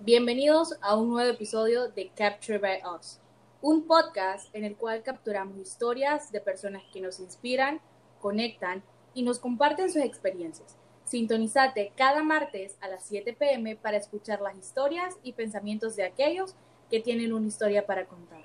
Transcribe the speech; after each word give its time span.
Bienvenidos 0.00 0.76
a 0.80 0.94
un 0.94 1.10
nuevo 1.10 1.28
episodio 1.28 1.88
de 1.88 2.12
Capture 2.16 2.58
by 2.58 2.82
Us, 2.96 3.18
un 3.60 3.84
podcast 3.84 4.48
en 4.54 4.62
el 4.62 4.76
cual 4.76 5.02
capturamos 5.02 5.58
historias 5.58 6.30
de 6.30 6.40
personas 6.40 6.84
que 6.92 7.00
nos 7.00 7.18
inspiran, 7.18 7.80
conectan 8.20 8.84
y 9.12 9.22
nos 9.22 9.40
comparten 9.40 9.90
sus 9.90 10.02
experiencias. 10.02 10.76
Sintonizate 11.02 11.92
cada 11.96 12.22
martes 12.22 12.76
a 12.80 12.86
las 12.86 13.06
7 13.06 13.32
pm 13.32 13.74
para 13.74 13.96
escuchar 13.96 14.40
las 14.40 14.56
historias 14.56 15.16
y 15.24 15.32
pensamientos 15.32 15.96
de 15.96 16.04
aquellos 16.04 16.54
que 16.88 17.00
tienen 17.00 17.32
una 17.32 17.48
historia 17.48 17.84
para 17.84 18.06
contar. 18.06 18.44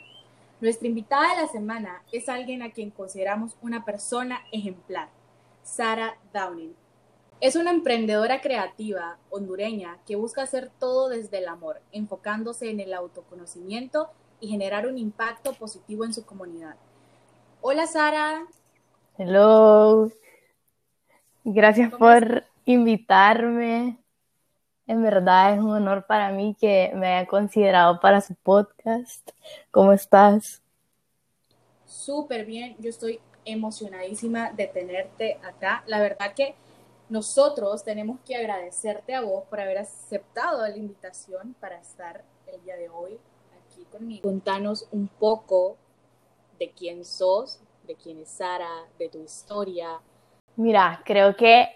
Nuestra 0.60 0.88
invitada 0.88 1.36
de 1.36 1.42
la 1.44 1.48
semana 1.48 2.04
es 2.12 2.30
alguien 2.30 2.64
a 2.64 2.72
quien 2.72 2.90
consideramos 2.90 3.56
una 3.62 3.86
persona 3.86 4.40
ejemplar, 4.52 5.10
Sara 5.62 6.18
Downing. 6.34 6.82
Es 7.44 7.57
una 7.57 7.71
emprendedora 7.71 8.39
creativa 8.39 9.18
hondureña 9.30 9.98
que 10.07 10.16
busca 10.16 10.43
hacer 10.43 10.71
todo 10.80 11.10
desde 11.10 11.39
el 11.39 11.50
amor, 11.50 11.82
enfocándose 11.92 12.70
en 12.70 12.80
el 12.80 12.93
autoconocimiento 12.93 14.10
y 14.39 14.47
generar 14.47 14.88
un 14.88 14.97
impacto 14.97 15.52
positivo 15.52 16.06
en 16.06 16.14
su 16.14 16.25
comunidad. 16.25 16.75
Hola 17.60 17.86
Sara. 17.86 18.46
Hello. 19.18 20.10
Gracias 21.43 21.93
por 21.93 22.46
invitarme. 22.64 23.97
En 24.88 25.04
verdad 25.04 25.55
es 25.55 25.60
un 25.60 25.71
honor 25.71 26.05
para 26.07 26.32
mí 26.32 26.55
que 26.57 26.94
me 26.96 27.07
haya 27.07 27.28
considerado 27.28 28.00
para 28.00 28.21
su 28.21 28.36
podcast. 28.36 29.32
¿Cómo 29.69 29.91
estás? 29.91 30.61
Súper 31.86 32.45
bien. 32.45 32.78
Yo 32.80 32.89
estoy 32.89 33.19
emocionadísima 33.44 34.52
de 34.53 34.67
tenerte 34.67 35.38
acá. 35.44 35.83
La 35.88 36.00
verdad 36.00 36.33
que 36.33 36.55
nosotros 37.14 37.84
tenemos 37.84 38.20
que 38.26 38.36
agradecerte 38.36 39.14
a 39.14 39.22
vos 39.22 39.44
por 39.48 39.59
haber 39.59 39.78
aceptado 39.78 40.67
la 40.67 40.76
invitación 40.76 41.56
para 41.59 41.78
estar 41.78 42.23
el 42.52 42.64
día 42.64 42.76
de 42.76 42.89
hoy 42.89 43.20
aquí 43.62 43.86
conmigo. 43.92 44.23
Contanos 44.23 44.88
un 44.92 45.08
poco 45.08 45.78
de 46.58 46.72
quién 46.72 47.05
sos, 47.05 47.61
de 47.86 47.94
quién 47.94 48.17
es 48.17 48.30
Sara, 48.30 48.88
de 48.97 49.09
tu 49.09 49.20
historia. 49.20 50.00
Mira, 50.55 51.03
creo 51.05 51.36
que 51.36 51.70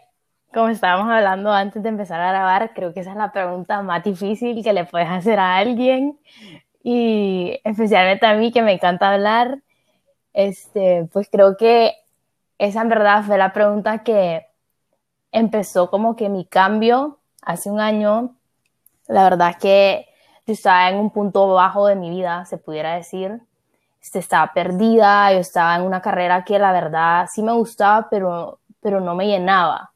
como 0.51 0.69
estábamos 0.69 1.07
hablando 1.13 1.51
antes 1.51 1.83
de 1.83 1.89
empezar 1.89 2.19
a 2.19 2.31
grabar, 2.31 2.73
creo 2.73 2.91
que 2.91 3.01
esa 3.01 3.11
es 3.11 3.17
la 3.17 3.31
pregunta 3.31 3.83
más 3.83 4.03
difícil 4.03 4.63
que 4.63 4.73
le 4.73 4.85
puedes 4.85 5.07
hacer 5.07 5.37
a 5.37 5.57
alguien 5.57 6.19
y 6.81 7.59
especialmente 7.63 8.25
a 8.25 8.33
mí 8.33 8.51
que 8.51 8.63
me 8.63 8.71
encanta 8.71 9.13
hablar, 9.13 9.59
este, 10.33 11.07
pues 11.13 11.29
creo 11.31 11.57
que 11.57 11.93
esa 12.57 12.81
en 12.81 12.89
verdad 12.89 13.23
fue 13.23 13.37
la 13.37 13.53
pregunta 13.53 13.99
que 13.99 14.46
empezó 15.31 15.89
como 15.89 16.15
que 16.15 16.29
mi 16.29 16.45
cambio 16.45 17.19
hace 17.41 17.69
un 17.69 17.79
año. 17.79 18.35
La 19.07 19.23
verdad 19.23 19.51
es 19.51 19.57
que 19.57 20.07
yo 20.45 20.53
estaba 20.53 20.89
en 20.89 20.97
un 20.97 21.09
punto 21.09 21.47
bajo 21.53 21.87
de 21.87 21.95
mi 21.95 22.09
vida, 22.09 22.45
se 22.45 22.57
pudiera 22.57 22.95
decir. 22.95 23.41
Este, 24.01 24.19
estaba 24.19 24.53
perdida, 24.53 25.33
yo 25.33 25.39
estaba 25.39 25.75
en 25.75 25.81
una 25.81 26.01
carrera 26.01 26.45
que 26.45 26.59
la 26.59 26.71
verdad 26.71 27.27
sí 27.31 27.43
me 27.43 27.51
gustaba, 27.51 28.07
pero, 28.09 28.59
pero 28.81 29.01
no 29.01 29.15
me 29.15 29.27
llenaba. 29.27 29.91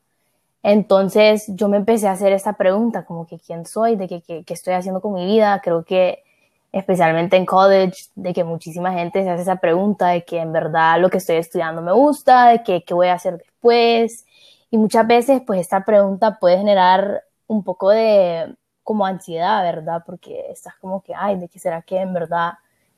Entonces 0.64 1.46
yo 1.48 1.70
me 1.70 1.78
empecé 1.78 2.08
a 2.08 2.12
hacer 2.12 2.34
esta 2.34 2.54
pregunta, 2.54 3.06
como 3.06 3.26
que 3.26 3.40
quién 3.40 3.66
soy, 3.66 3.96
de 3.96 4.08
qué 4.08 4.22
que, 4.22 4.54
estoy 4.54 4.74
haciendo 4.74 5.02
con 5.02 5.14
mi 5.14 5.26
vida. 5.26 5.62
Creo 5.64 5.84
que 5.84 6.24
especialmente 6.72 7.38
en 7.38 7.46
college, 7.46 8.06
de 8.16 8.34
que 8.34 8.44
muchísima 8.44 8.94
gente 8.94 9.24
se 9.24 9.30
hace 9.30 9.44
esa 9.44 9.58
pregunta 9.58 10.10
de 10.10 10.24
que 10.24 10.40
en 10.40 10.54
verdad 10.54 11.00
lo 11.00 11.10
que 11.10 11.18
estoy 11.18 11.38
estudiando 11.38 11.82
me 11.82 11.92
gusta, 11.94 12.50
de 12.50 12.64
que 12.64 12.84
qué 12.84 12.94
voy 12.94 13.08
a 13.08 13.14
hacer 13.14 13.38
después, 13.38 14.26
y 14.72 14.78
muchas 14.78 15.06
veces, 15.06 15.42
pues 15.46 15.60
esta 15.60 15.84
pregunta 15.84 16.40
puede 16.40 16.58
generar 16.58 17.26
un 17.46 17.62
poco 17.62 17.90
de 17.90 18.56
como 18.84 19.06
ansiedad, 19.06 19.62
¿verdad? 19.64 20.02
Porque 20.06 20.46
estás 20.50 20.76
como 20.80 21.04
que, 21.04 21.14
ay, 21.14 21.38
¿de 21.38 21.50
qué 21.50 21.60
será 21.60 21.82
que 21.82 22.00
en 22.00 22.14
verdad, 22.14 22.54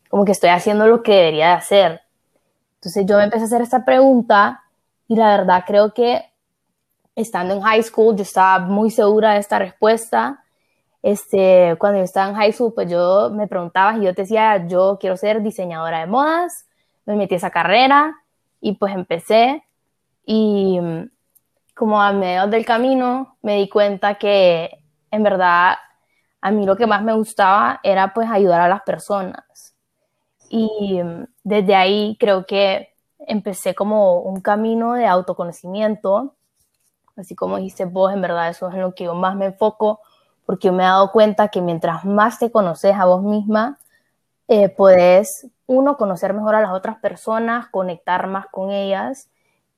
como 0.07 0.23
que 0.23 0.31
estoy 0.31 0.51
haciendo 0.51 0.85
lo 0.85 1.01
que 1.01 1.13
debería 1.13 1.47
de 1.47 1.53
hacer? 1.53 2.01
Entonces 2.75 3.05
yo 3.07 3.17
me 3.17 3.23
empecé 3.23 3.43
a 3.43 3.45
hacer 3.47 3.61
esta 3.63 3.83
pregunta 3.83 4.63
y 5.07 5.15
la 5.15 5.35
verdad 5.35 5.63
creo 5.65 5.93
que 5.95 6.23
estando 7.15 7.55
en 7.55 7.61
high 7.61 7.81
school 7.81 8.15
yo 8.15 8.21
estaba 8.21 8.59
muy 8.65 8.91
segura 8.91 9.33
de 9.33 9.39
esta 9.39 9.57
respuesta. 9.57 10.43
Este, 11.01 11.75
cuando 11.79 11.97
yo 11.97 12.03
estaba 12.03 12.29
en 12.29 12.35
high 12.35 12.53
school, 12.53 12.73
pues 12.73 12.89
yo 12.89 13.31
me 13.31 13.47
preguntaba 13.47 13.97
y 13.97 14.03
yo 14.03 14.13
te 14.13 14.21
decía, 14.21 14.67
yo 14.67 14.99
quiero 14.99 15.17
ser 15.17 15.41
diseñadora 15.41 16.01
de 16.01 16.05
modas, 16.05 16.67
me 17.07 17.15
metí 17.15 17.33
a 17.33 17.37
esa 17.37 17.49
carrera 17.49 18.15
y 18.61 18.73
pues 18.75 18.93
empecé 18.93 19.63
y 20.23 20.79
como 21.73 22.01
a 22.01 22.11
medio 22.13 22.47
del 22.47 22.65
camino 22.65 23.37
me 23.41 23.57
di 23.57 23.69
cuenta 23.69 24.15
que 24.15 24.83
en 25.11 25.23
verdad 25.23 25.75
a 26.41 26.51
mí 26.51 26.65
lo 26.65 26.75
que 26.75 26.87
más 26.87 27.03
me 27.03 27.13
gustaba 27.13 27.79
era 27.83 28.13
pues 28.13 28.29
ayudar 28.29 28.61
a 28.61 28.67
las 28.67 28.81
personas. 28.83 29.75
Y 30.49 31.01
mm, 31.01 31.27
desde 31.43 31.75
ahí 31.75 32.17
creo 32.19 32.45
que 32.45 32.93
empecé 33.19 33.73
como 33.73 34.19
un 34.19 34.41
camino 34.41 34.93
de 34.93 35.07
autoconocimiento, 35.07 36.35
así 37.15 37.35
como 37.35 37.57
dijiste 37.57 37.85
vos, 37.85 38.13
en 38.13 38.21
verdad 38.21 38.49
eso 38.49 38.67
es 38.67 38.75
en 38.75 38.81
lo 38.81 38.93
que 38.93 39.05
yo 39.05 39.15
más 39.15 39.35
me 39.35 39.45
enfoco, 39.47 40.01
porque 40.45 40.67
yo 40.67 40.73
me 40.73 40.83
he 40.83 40.85
dado 40.85 41.11
cuenta 41.11 41.47
que 41.47 41.61
mientras 41.61 42.05
más 42.05 42.39
te 42.39 42.51
conoces 42.51 42.95
a 42.95 43.05
vos 43.05 43.23
misma, 43.23 43.79
eh, 44.47 44.69
puedes, 44.69 45.47
uno, 45.65 45.95
conocer 45.97 46.33
mejor 46.33 46.55
a 46.55 46.61
las 46.61 46.73
otras 46.73 46.97
personas, 46.97 47.69
conectar 47.69 48.27
más 48.27 48.47
con 48.47 48.71
ellas 48.71 49.29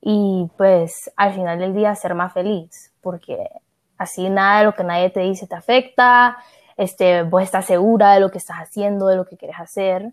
y 0.07 0.51
pues 0.55 1.11
al 1.15 1.33
final 1.33 1.57
del 1.57 1.73
día 1.73 1.95
ser 1.95 2.13
más 2.13 2.31
feliz, 2.31 2.93
porque 3.01 3.49
así 3.97 4.29
nada 4.29 4.59
de 4.59 4.65
lo 4.65 4.75
que 4.75 4.83
nadie 4.83 5.09
te 5.09 5.21
dice 5.21 5.47
te 5.47 5.55
afecta, 5.55 6.37
este, 6.77 7.23
vos 7.23 7.41
estás 7.41 7.65
segura 7.65 8.13
de 8.13 8.19
lo 8.19 8.29
que 8.29 8.37
estás 8.37 8.57
haciendo, 8.57 9.07
de 9.07 9.15
lo 9.15 9.25
que 9.25 9.35
quieres 9.35 9.59
hacer. 9.59 10.11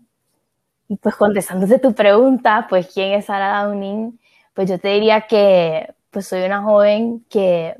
Y 0.87 0.95
pues 0.95 1.15
contestándote 1.15 1.77
tu 1.77 1.93
pregunta, 1.93 2.65
pues 2.67 2.91
¿quién 2.91 3.13
es 3.13 3.25
Sara 3.25 3.65
Downing? 3.65 4.19
Pues 4.55 4.67
yo 4.67 4.79
te 4.79 4.87
diría 4.87 5.21
que 5.27 5.93
pues 6.09 6.27
soy 6.27 6.41
una 6.41 6.63
joven 6.63 7.23
que 7.29 7.75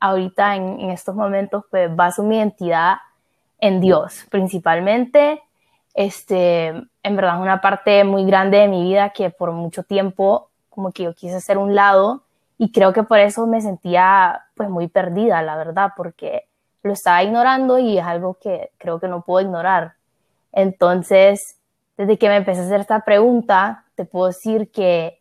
ahorita 0.00 0.56
en, 0.56 0.80
en 0.80 0.90
estos 0.90 1.14
momentos 1.14 1.64
pues 1.70 1.94
baso 1.94 2.22
mi 2.22 2.38
identidad 2.38 2.94
en 3.58 3.82
Dios, 3.82 4.24
principalmente. 4.30 5.42
Este, 5.92 6.68
en 6.68 7.16
verdad 7.16 7.34
es 7.34 7.42
una 7.42 7.60
parte 7.60 8.04
muy 8.04 8.24
grande 8.24 8.56
de 8.56 8.68
mi 8.68 8.84
vida 8.84 9.10
que 9.10 9.28
por 9.28 9.52
mucho 9.52 9.82
tiempo 9.82 10.48
como 10.72 10.92
que 10.92 11.04
yo 11.04 11.14
quise 11.14 11.36
hacer 11.36 11.58
un 11.58 11.74
lado 11.74 12.22
y 12.58 12.72
creo 12.72 12.92
que 12.92 13.02
por 13.02 13.18
eso 13.18 13.46
me 13.46 13.60
sentía 13.60 14.42
pues 14.54 14.68
muy 14.68 14.88
perdida, 14.88 15.42
la 15.42 15.56
verdad, 15.56 15.92
porque 15.96 16.48
lo 16.82 16.92
estaba 16.92 17.22
ignorando 17.22 17.78
y 17.78 17.98
es 17.98 18.04
algo 18.04 18.38
que 18.40 18.70
creo 18.78 18.98
que 18.98 19.08
no 19.08 19.22
puedo 19.22 19.46
ignorar. 19.46 19.94
Entonces, 20.52 21.56
desde 21.96 22.18
que 22.18 22.28
me 22.28 22.36
empecé 22.36 22.60
a 22.60 22.64
hacer 22.64 22.80
esta 22.80 23.00
pregunta, 23.00 23.84
te 23.94 24.04
puedo 24.04 24.26
decir 24.26 24.70
que 24.70 25.20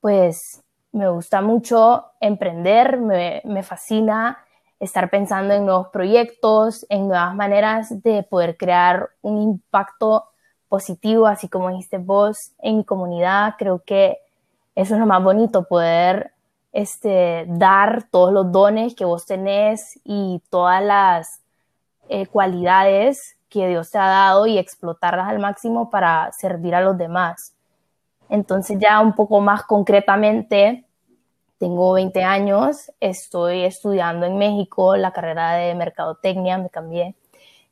pues 0.00 0.62
me 0.92 1.08
gusta 1.08 1.40
mucho 1.40 2.06
emprender, 2.20 2.98
me, 2.98 3.42
me 3.44 3.62
fascina 3.62 4.38
estar 4.80 5.10
pensando 5.10 5.54
en 5.54 5.66
nuevos 5.66 5.88
proyectos, 5.88 6.86
en 6.88 7.08
nuevas 7.08 7.34
maneras 7.34 8.02
de 8.02 8.22
poder 8.22 8.56
crear 8.56 9.10
un 9.20 9.40
impacto 9.40 10.24
positivo, 10.68 11.26
así 11.26 11.48
como 11.48 11.68
dijiste 11.68 11.98
vos, 11.98 12.52
en 12.58 12.78
mi 12.78 12.84
comunidad. 12.84 13.54
Creo 13.58 13.82
que 13.84 14.18
eso 14.74 14.94
es 14.94 15.00
lo 15.00 15.06
más 15.06 15.22
bonito, 15.22 15.64
poder 15.64 16.32
este, 16.72 17.44
dar 17.48 18.04
todos 18.10 18.32
los 18.32 18.52
dones 18.52 18.94
que 18.94 19.04
vos 19.04 19.26
tenés 19.26 19.98
y 20.04 20.40
todas 20.50 20.82
las 20.82 21.40
eh, 22.08 22.26
cualidades 22.26 23.36
que 23.48 23.66
Dios 23.66 23.90
te 23.90 23.98
ha 23.98 24.06
dado 24.06 24.46
y 24.46 24.58
explotarlas 24.58 25.28
al 25.28 25.40
máximo 25.40 25.90
para 25.90 26.30
servir 26.32 26.74
a 26.74 26.80
los 26.80 26.96
demás. 26.96 27.54
Entonces 28.28 28.78
ya 28.80 29.00
un 29.00 29.14
poco 29.14 29.40
más 29.40 29.64
concretamente, 29.64 30.84
tengo 31.58 31.92
20 31.92 32.22
años, 32.22 32.92
estoy 33.00 33.64
estudiando 33.64 34.24
en 34.24 34.38
México 34.38 34.96
la 34.96 35.12
carrera 35.12 35.52
de 35.54 35.74
mercadotecnia, 35.74 36.56
me 36.56 36.70
cambié, 36.70 37.16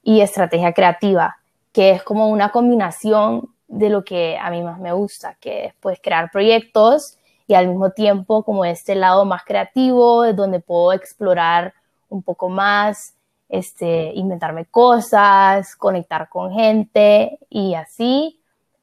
y 0.02 0.20
estrategia 0.20 0.72
creativa, 0.72 1.38
que 1.72 1.92
es 1.92 2.02
como 2.02 2.28
una 2.28 2.50
combinación 2.50 3.48
de 3.68 3.90
lo 3.90 4.02
que 4.04 4.38
a 4.38 4.50
mí 4.50 4.62
más 4.62 4.80
me 4.80 4.92
gusta, 4.92 5.36
que 5.40 5.66
es 5.66 5.74
pues 5.80 6.00
crear 6.02 6.30
proyectos 6.30 7.18
y 7.46 7.54
al 7.54 7.68
mismo 7.68 7.90
tiempo 7.90 8.42
como 8.42 8.64
este 8.64 8.94
lado 8.94 9.24
más 9.24 9.44
creativo, 9.44 10.30
donde 10.32 10.60
puedo 10.60 10.92
explorar 10.92 11.74
un 12.08 12.22
poco 12.22 12.48
más, 12.48 13.14
este, 13.48 14.12
inventarme 14.14 14.66
cosas, 14.66 15.76
conectar 15.76 16.28
con 16.28 16.52
gente 16.52 17.38
y 17.48 17.74
así. 17.74 18.40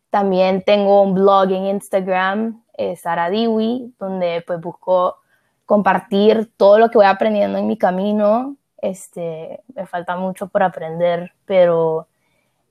También 0.09 0.63
tengo 0.63 1.01
un 1.01 1.13
blog 1.13 1.51
en 1.51 1.65
Instagram, 1.67 2.63
eh, 2.77 2.95
Sara 2.95 3.29
Diwi, 3.29 3.93
donde 3.99 4.43
pues 4.45 4.59
busco 4.61 5.17
compartir 5.65 6.51
todo 6.57 6.79
lo 6.79 6.89
que 6.89 6.97
voy 6.97 7.07
aprendiendo 7.07 7.57
en 7.57 7.67
mi 7.67 7.77
camino. 7.77 8.55
Este, 8.77 9.61
me 9.73 9.85
falta 9.85 10.15
mucho 10.15 10.47
por 10.47 10.63
aprender, 10.63 11.33
pero 11.45 12.07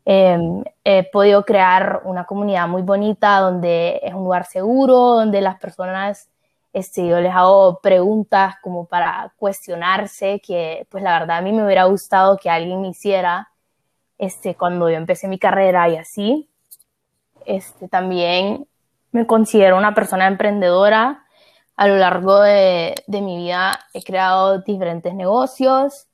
Em, 0.06 0.62
he 0.84 1.04
podido 1.10 1.44
crear 1.44 2.02
una 2.04 2.24
comunidad 2.26 2.68
muy 2.68 2.82
bonita 2.82 3.38
donde 3.40 4.00
es 4.02 4.12
un 4.14 4.24
lugar 4.24 4.44
seguro, 4.46 4.94
donde 5.16 5.40
las 5.40 5.58
personas 5.58 6.28
Este, 6.72 7.06
yo 7.06 7.20
les 7.20 7.32
hago 7.32 7.78
preguntas 7.80 8.56
como 8.60 8.86
para 8.86 9.32
cuestionarse, 9.38 10.40
que 10.40 10.86
pues 10.90 11.04
la 11.04 11.18
verdad 11.20 11.38
a 11.38 11.40
mí 11.40 11.52
me 11.52 11.64
hubiera 11.64 11.84
gustado 11.84 12.36
que 12.36 12.50
alguien 12.50 12.80
me 12.80 12.88
hiciera 12.88 13.48
este, 14.18 14.56
cuando 14.56 14.90
yo 14.90 14.96
empecé 14.96 15.28
mi 15.28 15.38
carrera 15.38 15.88
y 15.88 15.96
así. 15.96 16.48
Este, 17.46 17.88
también 17.88 18.66
me 19.12 19.26
considero 19.26 19.76
una 19.76 19.94
persona 19.94 20.26
emprendedora. 20.26 21.24
A 21.76 21.86
lo 21.88 21.96
largo 21.96 22.40
de, 22.40 22.94
de 23.06 23.20
mi 23.20 23.36
vida 23.36 23.78
he 23.92 24.02
creado 24.02 24.60
diferentes 24.60 25.14
negocios, 25.14 26.08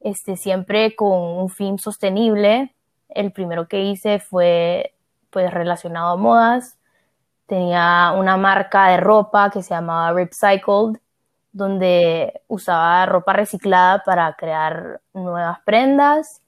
este, 0.00 0.36
siempre 0.36 0.94
con 0.96 1.12
un 1.12 1.48
fin 1.48 1.78
sostenible. 1.78 2.71
El 3.14 3.32
primero 3.32 3.68
que 3.68 3.82
hice 3.82 4.18
fue 4.18 4.94
pues 5.30 5.52
relacionado 5.52 6.12
a 6.12 6.16
modas. 6.16 6.78
Tenía 7.46 8.12
una 8.16 8.36
marca 8.36 8.88
de 8.88 8.98
ropa 8.98 9.50
que 9.50 9.62
se 9.62 9.74
llamaba 9.74 10.12
Ripcycled, 10.12 10.98
donde 11.52 12.42
usaba 12.48 13.06
ropa 13.06 13.32
reciclada 13.32 14.02
para 14.04 14.34
crear 14.34 15.00
nuevas 15.12 15.60
prendas. 15.64 16.40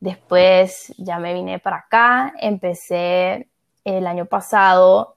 Después 0.00 0.94
ya 0.98 1.18
me 1.18 1.34
vine 1.34 1.58
para 1.58 1.78
acá, 1.78 2.34
empecé 2.40 3.48
el 3.84 4.06
año 4.06 4.26
pasado 4.26 5.16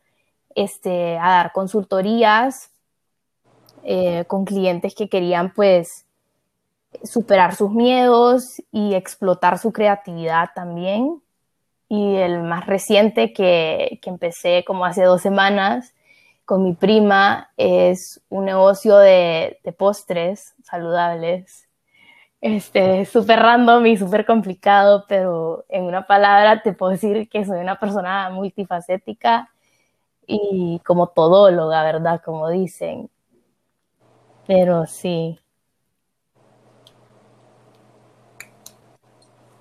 este, 0.55 1.17
a 1.17 1.29
dar 1.29 1.51
consultorías 1.51 2.71
eh, 3.83 4.25
con 4.27 4.45
clientes 4.45 4.95
que 4.95 5.09
querían 5.09 5.53
pues 5.53 6.05
superar 7.03 7.55
sus 7.55 7.71
miedos 7.71 8.61
y 8.71 8.95
explotar 8.95 9.59
su 9.59 9.71
creatividad 9.71 10.49
también. 10.55 11.21
Y 11.87 12.15
el 12.17 12.43
más 12.43 12.67
reciente 12.67 13.33
que, 13.33 13.99
que 14.01 14.09
empecé 14.09 14.63
como 14.65 14.85
hace 14.85 15.03
dos 15.03 15.21
semanas 15.21 15.93
con 16.49 16.63
mi 16.63 16.73
prima 16.73 17.51
es 17.57 18.23
un 18.29 18.45
negocio 18.45 18.97
de, 18.97 19.59
de 19.63 19.71
postres 19.71 20.55
saludables. 20.63 21.69
Este, 22.41 23.05
súper 23.05 23.37
random 23.39 23.85
y 23.85 23.97
súper 23.97 24.25
complicado, 24.25 25.05
pero 25.07 25.65
en 25.69 25.83
una 25.83 26.07
palabra 26.07 26.61
te 26.63 26.73
puedo 26.73 26.93
decir 26.93 27.29
que 27.29 27.45
soy 27.45 27.59
una 27.59 27.79
persona 27.79 28.31
multifacética 28.31 29.51
y 30.25 30.81
como 30.85 31.09
todóloga, 31.09 31.83
¿verdad? 31.83 32.21
Como 32.25 32.49
dicen. 32.49 33.11
Pero 34.47 34.87
sí. 34.87 35.39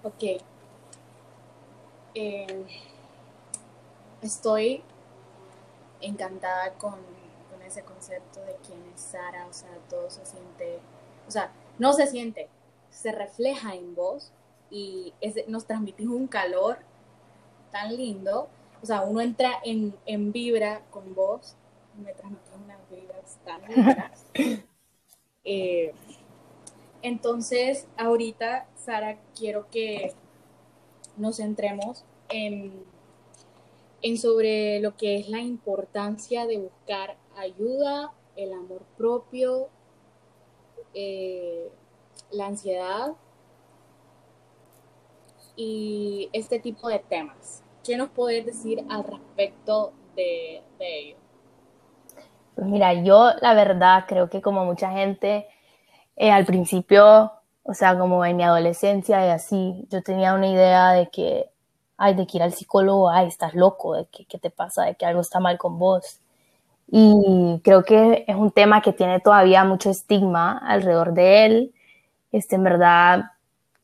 Ok. 0.09 0.41
Eh, 2.15 2.65
estoy 4.23 4.83
encantada 6.01 6.73
con, 6.79 6.95
con, 7.51 7.61
ese 7.61 7.83
concepto 7.83 8.41
de 8.41 8.57
quién 8.67 8.83
es 8.95 9.03
Sara, 9.03 9.47
o 9.47 9.53
sea, 9.53 9.69
todo 9.91 10.09
se 10.09 10.25
siente, 10.25 10.81
o 11.27 11.31
sea, 11.31 11.53
no 11.79 11.93
se 11.93 12.07
siente, 12.07 12.49
se 12.91 13.13
refleja 13.13 13.75
en 13.75 13.95
vos 13.95 14.33
y 14.71 15.13
nos 15.47 15.67
transmitís 15.67 16.07
un 16.09 16.27
calor 16.27 16.79
tan 17.71 17.95
lindo, 17.95 18.49
o 18.83 18.87
sea, 18.87 19.03
uno 19.03 19.21
entra 19.21 19.61
en, 19.63 19.95
en 20.07 20.33
vibra 20.33 20.81
con 20.91 21.15
vos, 21.15 21.55
me 22.03 22.15
transmitís 22.15 22.53
unas 22.65 22.81
vibras 22.91 23.39
tan 23.45 23.61
lindas. 23.69 24.25
eh, 25.45 25.93
entonces, 27.03 27.87
ahorita, 27.97 28.67
Sara, 28.75 29.19
quiero 29.37 29.69
que 29.71 30.13
nos 31.17 31.37
centremos 31.37 32.05
en, 32.29 32.85
sobre 34.17 34.81
lo 34.81 34.97
que 34.97 35.17
es 35.17 35.29
la 35.29 35.41
importancia 35.41 36.47
de 36.47 36.59
buscar 36.59 37.17
ayuda, 37.37 38.13
el 38.37 38.53
amor 38.53 38.83
propio, 38.97 39.69
eh, 40.95 41.69
la 42.31 42.47
ansiedad 42.47 43.13
y 45.57 46.31
este 46.33 46.59
tipo 46.59 46.89
de 46.89 46.99
temas. 46.99 47.63
¿Qué 47.85 47.97
nos 47.97 48.11
puedes 48.11 48.45
decir 48.45 48.85
al 48.89 49.05
respecto 49.05 49.93
de, 50.15 50.63
de 50.79 50.99
ello? 50.99 51.17
Pues 52.55 52.67
mira, 52.67 52.93
yo 52.93 53.31
la 53.41 53.55
verdad 53.55 54.05
creo 54.09 54.29
que 54.29 54.43
como 54.43 54.65
mucha 54.65 54.91
gente 54.91 55.47
eh, 56.19 56.33
al 56.33 56.45
principio, 56.47 57.33
o 57.63 57.75
sea, 57.75 57.97
como 57.99 58.25
en 58.25 58.37
mi 58.37 58.43
adolescencia 58.43 59.25
y 59.27 59.31
así, 59.31 59.87
yo 59.91 60.03
tenía 60.03 60.35
una 60.35 60.49
idea 60.49 60.93
de 60.93 61.09
que, 61.11 61.51
ay, 61.97 62.15
de 62.15 62.27
que 62.27 62.39
ir 62.39 62.43
al 62.43 62.53
psicólogo, 62.53 63.09
ay, 63.11 63.29
estás 63.29 63.55
loco, 63.55 63.95
de 63.95 64.07
que, 64.07 64.25
¿qué 64.27 64.39
te 64.39 64.51
pasa? 64.51 64.85
De 64.85 64.97
que 64.97 65.07
algo 65.07 65.21
está 65.21 65.41
mal 65.41 65.59
con 65.59 65.79
vos. 65.79 66.21
Y 66.91 67.61
creo 67.65 67.85
que 67.85 68.25
es 68.27 68.37
un 68.37 68.51
tema 68.53 68.83
que 68.83 68.93
tiene 68.93 69.21
todavía 69.21 69.65
mucho 69.65 69.91
estigma 69.91 70.59
alrededor 70.59 71.13
de 71.15 71.47
él. 71.47 71.75
Este, 72.33 72.57
en 72.57 72.65
verdad, 72.65 73.33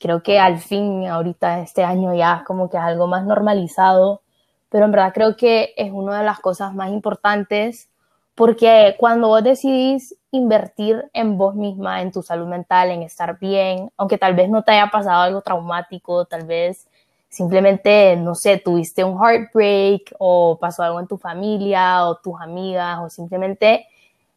creo 0.00 0.22
que 0.22 0.38
al 0.40 0.58
fin, 0.58 1.06
ahorita, 1.06 1.60
este 1.60 1.84
año 1.84 2.14
ya 2.14 2.44
como 2.46 2.70
que 2.70 2.76
es 2.78 2.82
algo 2.82 3.06
más 3.06 3.24
normalizado, 3.24 4.22
pero 4.70 4.86
en 4.86 4.92
verdad 4.92 5.12
creo 5.14 5.36
que 5.36 5.74
es 5.76 5.92
una 5.92 6.18
de 6.18 6.24
las 6.24 6.40
cosas 6.40 6.74
más 6.74 6.90
importantes 6.90 7.88
porque 8.34 8.96
cuando 8.98 9.28
vos 9.28 9.44
decidís 9.44 10.16
invertir 10.36 11.08
en 11.12 11.38
vos 11.38 11.54
misma, 11.54 12.02
en 12.02 12.10
tu 12.10 12.22
salud 12.22 12.46
mental, 12.46 12.90
en 12.90 13.02
estar 13.02 13.38
bien, 13.38 13.90
aunque 13.96 14.18
tal 14.18 14.34
vez 14.34 14.48
no 14.50 14.62
te 14.62 14.72
haya 14.72 14.90
pasado 14.90 15.22
algo 15.22 15.42
traumático, 15.42 16.24
tal 16.24 16.44
vez 16.44 16.88
simplemente, 17.28 18.16
no 18.16 18.34
sé, 18.34 18.58
tuviste 18.58 19.04
un 19.04 19.16
heartbreak 19.22 20.14
o 20.18 20.58
pasó 20.60 20.82
algo 20.82 21.00
en 21.00 21.06
tu 21.06 21.16
familia 21.18 22.06
o 22.06 22.16
tus 22.16 22.40
amigas 22.40 22.98
o 23.00 23.10
simplemente 23.10 23.86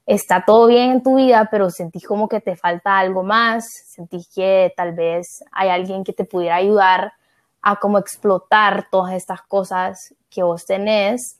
está 0.05 0.43
todo 0.45 0.67
bien 0.67 0.91
en 0.91 1.03
tu 1.03 1.15
vida, 1.15 1.47
pero 1.51 1.69
sentís 1.69 2.05
como 2.05 2.29
que 2.29 2.41
te 2.41 2.55
falta 2.55 2.99
algo 2.99 3.23
más, 3.23 3.67
sentís 3.67 4.27
que 4.33 4.73
tal 4.77 4.93
vez 4.93 5.43
hay 5.51 5.69
alguien 5.69 6.03
que 6.03 6.13
te 6.13 6.25
pudiera 6.25 6.55
ayudar 6.55 7.13
a 7.61 7.75
como 7.77 7.97
explotar 7.97 8.87
todas 8.91 9.13
estas 9.13 9.41
cosas 9.41 10.13
que 10.29 10.43
vos 10.43 10.65
tenés. 10.65 11.39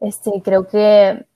Este, 0.00 0.30
creo 0.42 0.66
que 0.66 1.26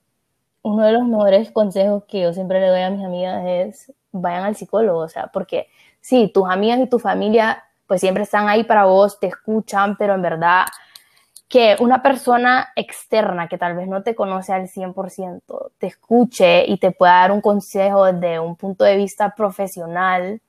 uno 0.61 0.85
de 0.85 0.91
los 0.91 1.03
mejores 1.03 1.51
consejos 1.51 2.03
que 2.05 2.21
yo 2.21 2.33
siempre 2.33 2.59
le 2.59 2.67
doy 2.67 2.81
a 2.81 2.89
mis 2.89 3.05
amigas 3.05 3.43
es 3.45 3.93
vayan 4.11 4.43
al 4.43 4.55
psicólogo, 4.55 4.99
o 4.99 5.09
sea, 5.09 5.27
porque 5.27 5.67
sí, 6.01 6.31
tus 6.33 6.49
amigas 6.49 6.79
y 6.79 6.87
tu 6.87 6.99
familia 6.99 7.63
pues 7.87 8.01
siempre 8.01 8.23
están 8.23 8.47
ahí 8.47 8.63
para 8.63 8.85
vos, 8.85 9.19
te 9.19 9.27
escuchan, 9.27 9.95
pero 9.97 10.13
en 10.13 10.21
verdad 10.21 10.65
que 11.47 11.75
una 11.79 12.03
persona 12.03 12.69
externa 12.75 13.47
que 13.47 13.57
tal 13.57 13.75
vez 13.75 13.87
no 13.87 14.03
te 14.03 14.13
conoce 14.13 14.53
al 14.53 14.67
100% 14.67 15.71
te 15.79 15.87
escuche 15.87 16.69
y 16.69 16.77
te 16.77 16.91
pueda 16.91 17.13
dar 17.13 17.31
un 17.31 17.41
consejo 17.41 18.05
desde 18.05 18.39
un 18.39 18.55
punto 18.55 18.83
de 18.83 18.95
vista 18.95 19.33
profesional, 19.35 20.41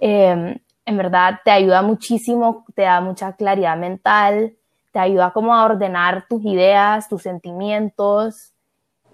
eh, 0.00 0.60
en 0.84 0.96
verdad 0.96 1.40
te 1.44 1.50
ayuda 1.50 1.82
muchísimo, 1.82 2.64
te 2.74 2.82
da 2.82 3.00
mucha 3.00 3.32
claridad 3.32 3.76
mental, 3.76 4.54
te 4.92 4.98
ayuda 4.98 5.32
como 5.32 5.54
a 5.54 5.64
ordenar 5.64 6.26
tus 6.28 6.44
ideas, 6.44 7.08
tus 7.08 7.22
sentimientos, 7.22 8.52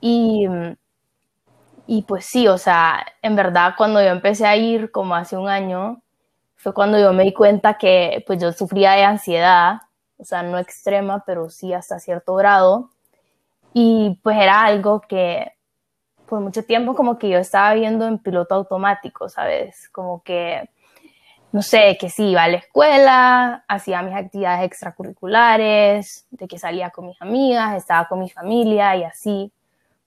y, 0.03 0.49
y 1.87 2.03
pues 2.03 2.27
sí, 2.27 2.49
o 2.49 2.59
sea, 2.59 3.07
en 3.23 3.37
verdad 3.37 3.75
cuando 3.79 4.03
yo 4.03 4.09
empecé 4.09 4.47
a 4.47 4.57
ir 4.57 4.91
como 4.91 5.15
hace 5.15 5.37
un 5.37 5.49
año, 5.49 6.03
fue 6.57 6.75
cuando 6.75 6.99
yo 6.99 7.13
me 7.13 7.23
di 7.23 7.33
cuenta 7.33 7.79
que 7.79 8.25
pues 8.27 8.41
yo 8.43 8.53
sufría 8.53 8.93
de 8.93 9.05
ansiedad, 9.05 9.83
o 10.19 10.25
sea, 10.25 10.43
no 10.43 10.59
extrema, 10.59 11.23
pero 11.25 11.51
sí 11.51 11.73
hasta 11.73 12.01
cierto 12.01 12.35
grado. 12.35 12.91
Y 13.75 14.19
pues 14.25 14.37
era 14.39 14.63
algo 14.65 15.01
que 15.03 15.53
por 16.27 16.41
mucho 16.41 16.65
tiempo 16.65 16.95
como 16.95 17.19
que 17.19 17.29
yo 17.29 17.39
estaba 17.39 17.73
viendo 17.75 18.07
en 18.09 18.19
piloto 18.19 18.57
automático, 18.57 19.29
¿sabes? 19.29 19.89
Como 19.91 20.23
que, 20.25 20.69
no 21.53 21.63
sé, 21.63 21.97
que 22.01 22.11
sí, 22.11 22.31
iba 22.31 22.43
a 22.45 22.49
la 22.49 22.57
escuela, 22.59 23.65
hacía 23.69 24.03
mis 24.03 24.15
actividades 24.17 24.65
extracurriculares, 24.65 26.27
de 26.31 26.49
que 26.49 26.59
salía 26.59 26.91
con 26.91 27.07
mis 27.07 27.21
amigas, 27.23 27.77
estaba 27.77 28.09
con 28.09 28.19
mi 28.21 28.31
familia 28.31 28.97
y 28.97 29.05
así 29.05 29.53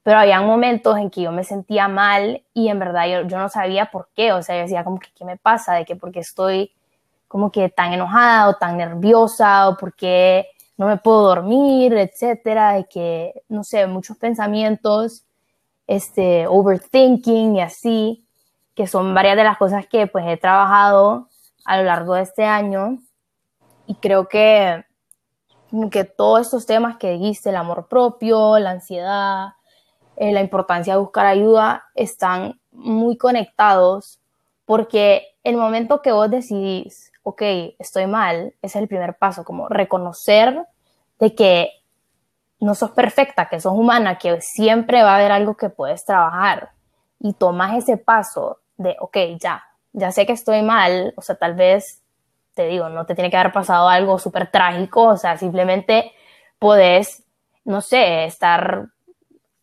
pero 0.05 0.19
había 0.19 0.39
momentos 0.39 0.99
en 0.99 1.09
que 1.09 1.23
yo 1.23 1.31
me 1.31 1.43
sentía 1.43 1.87
mal 1.87 2.43
y 2.53 2.67
en 2.67 2.77
verdad 2.77 3.07
yo, 3.27 3.37
no 3.39 3.49
sabía 3.49 3.89
por 3.89 4.09
qué, 4.15 4.33
o 4.33 4.43
sea, 4.43 4.55
yo 4.55 4.61
decía 4.61 4.83
como 4.83 4.99
que 4.99 5.09
qué 5.15 5.25
me 5.25 5.35
pasa, 5.35 5.73
de 5.73 5.83
que 5.83 5.95
porque 5.95 6.19
estoy 6.19 6.71
como 7.27 7.51
que 7.51 7.69
tan 7.69 7.91
enojada 7.91 8.49
o 8.49 8.53
tan 8.53 8.77
nerviosa 8.77 9.67
o 9.67 9.77
porque 9.77 10.45
no 10.77 10.85
me 10.85 10.97
puedo 10.97 11.23
dormir, 11.23 11.93
etcétera, 11.93 12.73
de 12.73 12.85
que, 12.85 13.33
no 13.49 13.63
sé, 13.63 13.87
muchos 13.87 14.15
pensamientos, 14.17 15.25
este, 15.87 16.45
overthinking 16.45 17.55
y 17.55 17.61
así, 17.61 18.27
que 18.75 18.85
son 18.85 19.11
varias 19.15 19.37
de 19.37 19.43
las 19.43 19.57
cosas 19.57 19.87
que 19.87 20.05
pues 20.05 20.23
he 20.27 20.37
trabajado 20.37 21.29
a 21.65 21.77
lo 21.77 21.83
largo 21.83 22.13
de 22.13 22.21
este 22.21 22.45
año. 22.45 22.99
Y 23.87 23.95
creo 23.95 24.27
que, 24.27 24.85
que 25.89 26.03
todos 26.03 26.41
estos 26.41 26.67
temas 26.67 26.97
que 26.97 27.09
dijiste, 27.13 27.49
el 27.49 27.55
amor 27.55 27.87
propio, 27.87 28.59
la 28.59 28.69
ansiedad, 28.69 29.54
eh, 30.17 30.31
la 30.31 30.41
importancia 30.41 30.93
de 30.93 30.99
buscar 30.99 31.25
ayuda 31.25 31.85
están 31.93 32.59
muy 32.71 33.17
conectados 33.17 34.19
porque 34.65 35.27
el 35.43 35.57
momento 35.57 36.01
que 36.01 36.11
vos 36.11 36.29
decidís, 36.29 37.11
ok, 37.23 37.41
estoy 37.79 38.07
mal, 38.07 38.53
es 38.61 38.75
el 38.75 38.87
primer 38.87 39.15
paso, 39.17 39.43
como 39.43 39.69
reconocer 39.69 40.65
de 41.19 41.35
que 41.35 41.69
no 42.59 42.73
sos 42.75 42.91
perfecta, 42.91 43.47
que 43.47 43.59
sos 43.59 43.73
humana, 43.73 44.17
que 44.17 44.41
siempre 44.41 45.03
va 45.03 45.13
a 45.13 45.15
haber 45.17 45.31
algo 45.31 45.55
que 45.55 45.69
puedes 45.69 46.05
trabajar. 46.05 46.71
Y 47.19 47.33
tomas 47.33 47.77
ese 47.77 47.97
paso 47.97 48.59
de, 48.77 48.95
ok, 48.99 49.17
ya, 49.39 49.63
ya 49.93 50.11
sé 50.11 50.25
que 50.25 50.33
estoy 50.33 50.61
mal, 50.61 51.13
o 51.15 51.21
sea, 51.21 51.35
tal 51.35 51.53
vez, 51.53 52.01
te 52.53 52.67
digo, 52.67 52.89
no 52.89 53.05
te 53.05 53.15
tiene 53.15 53.29
que 53.29 53.37
haber 53.37 53.53
pasado 53.53 53.87
algo 53.87 54.17
súper 54.17 54.49
trágico, 54.49 55.03
o 55.03 55.17
sea, 55.17 55.37
simplemente 55.37 56.11
podés, 56.57 57.23
no 57.65 57.81
sé, 57.81 58.25
estar 58.25 58.89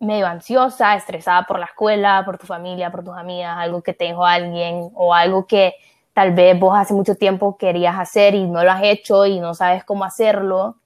medio 0.02 0.26
ansiosa, 0.26 0.96
estresada 0.96 1.44
por 1.44 1.58
la 1.58 1.66
escuela, 1.66 2.22
por 2.24 2.36
tu 2.36 2.46
familia, 2.46 2.90
por 2.90 3.04
tus 3.04 3.16
amigas, 3.16 3.56
algo 3.56 3.82
que 3.82 3.94
te 3.94 4.06
dijo 4.06 4.24
alguien 4.26 4.90
o 4.94 5.14
algo 5.14 5.46
que 5.46 5.74
tal 6.12 6.34
vez 6.34 6.58
vos 6.58 6.76
hace 6.76 6.92
mucho 6.92 7.14
tiempo 7.14 7.56
querías 7.56 7.96
hacer 7.96 8.34
y 8.34 8.46
no 8.48 8.64
lo 8.64 8.72
has 8.72 8.82
hecho 8.82 9.26
y 9.26 9.38
no 9.38 9.54
sabes 9.54 9.84
cómo 9.84 10.04
hacerlo, 10.04 10.76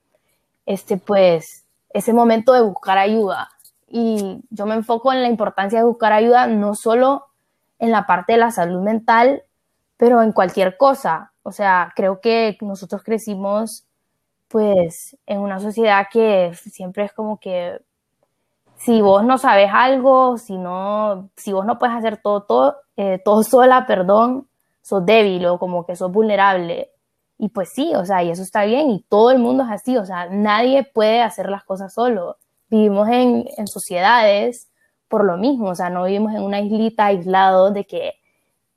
este, 0.67 0.99
pues 0.99 1.65
ese 1.91 2.13
momento 2.13 2.53
de 2.53 2.61
buscar 2.61 2.99
ayuda. 2.99 3.49
Y 3.89 4.43
yo 4.51 4.67
me 4.67 4.75
enfoco 4.75 5.13
en 5.13 5.23
la 5.23 5.29
importancia 5.29 5.79
de 5.79 5.87
buscar 5.87 6.13
ayuda 6.13 6.47
no 6.47 6.75
solo 6.75 7.25
en 7.79 7.93
la 7.93 8.07
parte 8.07 8.35
de 8.35 8.39
la 8.39 8.51
salud 8.51 8.83
mental, 8.83 9.45
pero 9.97 10.23
en 10.23 10.33
cualquier 10.33 10.77
cosa. 10.77 11.33
O 11.43 11.53
sea, 11.53 11.93
creo 11.97 12.21
que 12.21 12.59
nosotros 12.61 13.03
crecimos 13.03 13.87
pues 14.49 15.17
en 15.27 15.41
una 15.41 15.59
sociedad 15.59 16.07
que 16.13 16.53
siempre 16.55 17.05
es 17.05 17.13
como 17.13 17.41
que 17.41 17.81
si 18.79 19.01
vos 19.01 19.25
no 19.25 19.39
sabes 19.39 19.71
algo, 19.73 20.39
si 20.39 20.57
no, 20.59 21.31
si 21.37 21.53
vos 21.53 21.65
no 21.67 21.79
puedes 21.79 21.97
hacer 21.97 22.19
todo, 22.19 22.43
todo, 22.43 22.77
eh, 22.97 23.21
todo 23.25 23.43
sola, 23.45 23.87
perdón, 23.87 24.49
sos 24.83 25.05
débil 25.05 25.47
o 25.47 25.59
como 25.59 25.87
que 25.87 25.97
sos 25.97 26.13
vulnerable. 26.13 26.91
Y 27.39 27.51
pues 27.51 27.71
sí, 27.75 27.95
o 27.95 28.05
sea, 28.07 28.23
y 28.23 28.31
eso 28.31 28.43
está 28.43 28.65
bien 28.65 28.91
y 28.91 29.03
todo 29.03 29.31
el 29.31 29.39
mundo 29.39 29.65
es 29.65 29.71
así, 29.71 29.97
o 29.97 30.07
sea, 30.07 30.27
nadie 30.31 30.85
puede 30.85 31.23
hacer 31.23 31.51
las 31.51 31.65
cosas 31.65 31.93
solo. 31.93 32.39
Vivimos 32.69 33.09
en, 33.09 33.47
en 33.57 33.67
sociedades 33.67 34.69
por 35.09 35.25
lo 35.25 35.37
mismo, 35.37 35.69
o 35.69 35.75
sea, 35.75 35.91
no 35.91 36.05
vivimos 36.05 36.35
en 36.35 36.43
una 36.43 36.61
islita 36.61 37.07
aislado 37.07 37.71
de 37.71 37.87
que, 37.87 38.15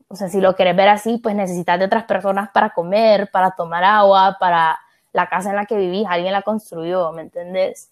o 0.10 0.16
sea, 0.16 0.28
si 0.30 0.42
lo 0.42 0.56
quieres 0.56 0.76
ver 0.76 0.90
así, 0.90 1.18
pues 1.18 1.36
necesitas 1.36 1.80
de 1.80 1.86
otras 1.86 2.04
personas 2.06 2.50
para 2.54 2.72
comer, 2.72 3.30
para 3.32 3.52
tomar 3.52 3.84
agua, 3.84 4.38
para 4.40 4.78
la 5.14 5.28
casa 5.28 5.50
en 5.52 5.56
la 5.56 5.66
que 5.66 5.78
vivís, 5.78 6.06
alguien 6.08 6.34
la 6.34 6.42
construyó, 6.42 7.12
¿me 7.14 7.24
entendés? 7.24 7.92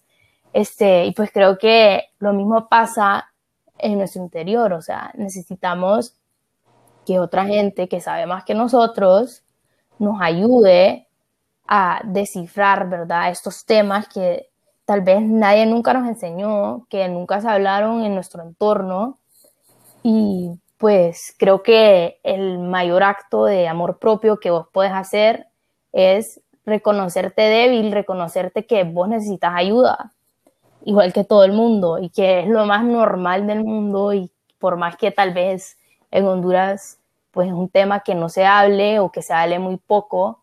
Este, 0.52 1.04
y 1.04 1.12
pues 1.12 1.30
creo 1.32 1.58
que 1.58 2.04
lo 2.18 2.32
mismo 2.32 2.68
pasa 2.68 3.30
en 3.78 3.98
nuestro 3.98 4.22
interior, 4.22 4.72
o 4.72 4.82
sea, 4.82 5.12
necesitamos 5.14 6.14
que 7.06 7.20
otra 7.20 7.46
gente 7.46 7.88
que 7.88 8.00
sabe 8.00 8.26
más 8.26 8.44
que 8.44 8.54
nosotros 8.54 9.42
nos 9.98 10.20
ayude 10.20 11.06
a 11.66 12.00
descifrar, 12.04 12.88
¿verdad? 12.88 13.30
Estos 13.30 13.64
temas 13.64 14.08
que 14.08 14.48
tal 14.84 15.02
vez 15.02 15.20
nadie 15.20 15.66
nunca 15.66 15.92
nos 15.92 16.08
enseñó, 16.08 16.86
que 16.88 17.08
nunca 17.08 17.40
se 17.40 17.48
hablaron 17.48 18.02
en 18.04 18.14
nuestro 18.14 18.42
entorno. 18.42 19.18
Y 20.02 20.58
pues 20.78 21.34
creo 21.38 21.62
que 21.62 22.20
el 22.22 22.58
mayor 22.58 23.02
acto 23.02 23.44
de 23.44 23.68
amor 23.68 23.98
propio 23.98 24.38
que 24.38 24.50
vos 24.50 24.66
puedes 24.72 24.92
hacer 24.92 25.48
es 25.92 26.40
reconocerte 26.64 27.42
débil, 27.42 27.92
reconocerte 27.92 28.66
que 28.66 28.84
vos 28.84 29.08
necesitas 29.08 29.52
ayuda, 29.54 30.12
igual 30.88 31.12
que 31.12 31.22
todo 31.22 31.44
el 31.44 31.52
mundo, 31.52 31.98
y 31.98 32.08
que 32.08 32.40
es 32.40 32.48
lo 32.48 32.64
más 32.64 32.82
normal 32.82 33.46
del 33.46 33.62
mundo, 33.62 34.14
y 34.14 34.30
por 34.58 34.76
más 34.78 34.96
que 34.96 35.10
tal 35.10 35.34
vez 35.34 35.76
en 36.10 36.26
Honduras 36.26 36.98
pues 37.30 37.48
es 37.48 37.54
un 37.54 37.68
tema 37.68 38.00
que 38.00 38.14
no 38.14 38.30
se 38.30 38.46
hable 38.46 38.98
o 38.98 39.12
que 39.12 39.22
se 39.22 39.34
hable 39.34 39.58
muy 39.58 39.76
poco, 39.76 40.40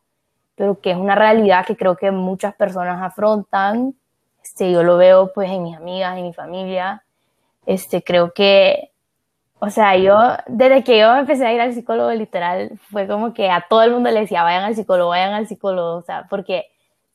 pero 0.56 0.80
que 0.80 0.92
es 0.92 0.98
una 0.98 1.16
realidad 1.16 1.66
que 1.66 1.75
creo 1.75 1.98
que 1.98 2.12
muchas 2.12 2.56
personas 2.56 3.02
afrontan. 3.02 3.96
Este, 4.44 4.72
yo 4.72 4.84
lo 4.84 4.98
veo 4.98 5.34
pues 5.34 5.50
en 5.50 5.64
mis 5.64 5.75
amigas, 5.75 6.16
en 6.16 6.24
mi 6.24 6.34
familia. 6.34 7.04
Este, 7.66 8.04
creo 8.04 8.32
que, 8.34 8.92
o 9.60 9.70
sea, 9.72 9.98
yo, 9.98 10.18
desde 10.48 10.84
que 10.84 11.00
yo 11.00 11.16
empecé 11.16 11.46
a 11.48 11.54
ir 11.54 11.60
al 11.60 11.74
psicólogo 11.74 12.12
literal, 12.12 12.80
fue 12.92 13.08
como 13.08 13.34
que 13.34 13.50
a 13.50 13.66
todo 13.68 13.82
el 13.82 13.92
mundo 13.92 14.12
le 14.12 14.22
decía, 14.22 14.44
vayan 14.44 14.64
al 14.64 14.75
psicólogo, 14.75 15.10
vayan 15.10 15.34
al 15.34 15.48
psicólogo, 15.48 15.98
o 15.98 16.02
sea, 16.04 16.28
porque 16.30 16.68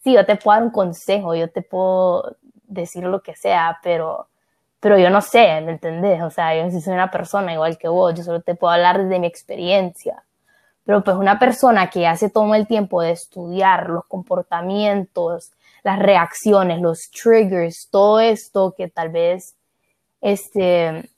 sí, 0.03 0.13
yo 0.13 0.27
te 0.27 0.37
puedo 0.37 0.57
dar 0.57 0.65
un 0.65 0.73
consejo, 0.73 1.35
yo 1.35 1.49
te 1.51 1.63
puedo 1.63 2.37
decir 2.71 3.05
lo 3.05 3.23
que 3.23 3.35
sea, 3.35 3.79
pero, 3.83 4.29
pero 4.81 4.99
yo 4.99 5.11
no 5.11 5.21
sé, 5.21 5.61
¿me 5.61 5.73
entendés? 5.73 6.23
O 6.23 6.31
sea, 6.31 6.57
yo 6.57 6.65
no 6.65 6.81
soy 6.81 6.95
una 6.95 7.11
persona 7.11 7.53
igual 7.53 7.77
que 7.79 7.89
vos, 7.89 8.15
yo 8.15 8.23
solo 8.23 8.41
te 8.41 8.55
puedo 8.55 8.73
hablar 8.73 9.03
desde 9.03 9.19
mi 9.19 9.27
experiencia. 9.27 10.23
Pero 10.85 11.05
pues 11.05 11.17
una 11.17 11.39
persona 11.39 11.91
que 11.91 12.07
hace 12.07 12.31
todo 12.31 12.55
el 12.55 12.67
tiempo 12.67 13.03
de 13.03 13.13
estudiar 13.13 13.91
los 13.91 14.07
comportamientos, 14.07 15.53
las 15.83 15.99
reacciones, 15.99 16.81
los 16.81 17.11
triggers, 17.11 17.89
todo 17.91 18.21
esto 18.21 18.75
que 18.77 18.89
tal 18.89 19.11
vez, 19.11 19.57
este, 20.21 21.11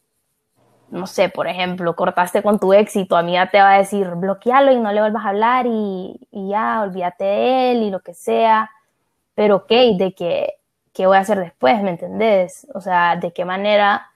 no 0.91 1.07
sé, 1.07 1.29
por 1.29 1.49
ejemplo, 1.49 1.97
cortaste 1.97 2.43
con 2.43 2.59
tu 2.59 2.73
éxito, 2.73 3.17
a 3.17 3.23
mí 3.23 3.33
ya 3.33 3.51
te 3.51 3.59
va 3.59 3.73
a 3.73 3.79
decir, 3.79 4.09
bloquealo 4.17 4.73
y 4.73 4.81
no 4.81 4.93
le 4.93 5.01
vuelvas 5.01 5.25
a 5.25 5.31
hablar 5.31 5.67
y, 5.67 6.21
y 6.31 6.51
ya, 6.51 6.83
olvídate 6.83 7.25
de 7.25 7.73
él 7.73 7.83
y 7.85 7.91
lo 7.91 8.01
que 8.01 8.15
sea. 8.15 8.71
Pero 9.35 9.57
ok, 9.57 9.71
de 9.97 10.15
que 10.17 10.55
qué 10.93 11.07
voy 11.07 11.17
a 11.17 11.21
hacer 11.21 11.39
después, 11.39 11.83
¿me 11.83 11.91
entendés? 11.91 12.67
O 12.75 12.81
sea, 12.81 13.17
de 13.17 13.33
qué 13.33 13.45
manera, 13.45 14.07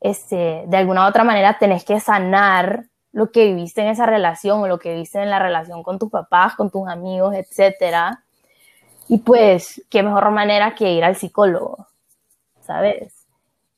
este, 0.00 0.64
de 0.66 0.76
alguna 0.76 1.04
u 1.04 1.08
otra 1.08 1.24
manera 1.24 1.58
tenés 1.58 1.84
que 1.84 2.00
sanar 2.00 2.84
lo 3.12 3.32
que 3.32 3.46
viviste 3.46 3.80
en 3.80 3.88
esa 3.88 4.06
relación 4.06 4.60
o 4.60 4.68
lo 4.68 4.78
que 4.78 4.92
viviste 4.92 5.20
en 5.20 5.30
la 5.30 5.38
relación 5.38 5.82
con 5.82 5.98
tus 5.98 6.10
papás, 6.10 6.54
con 6.54 6.70
tus 6.70 6.88
amigos, 6.88 7.34
etcétera. 7.34 8.24
Y 9.08 9.18
pues, 9.18 9.82
qué 9.88 10.02
mejor 10.02 10.30
manera 10.30 10.74
que 10.74 10.92
ir 10.92 11.04
al 11.04 11.16
psicólogo, 11.16 11.86
¿sabes? 12.60 13.26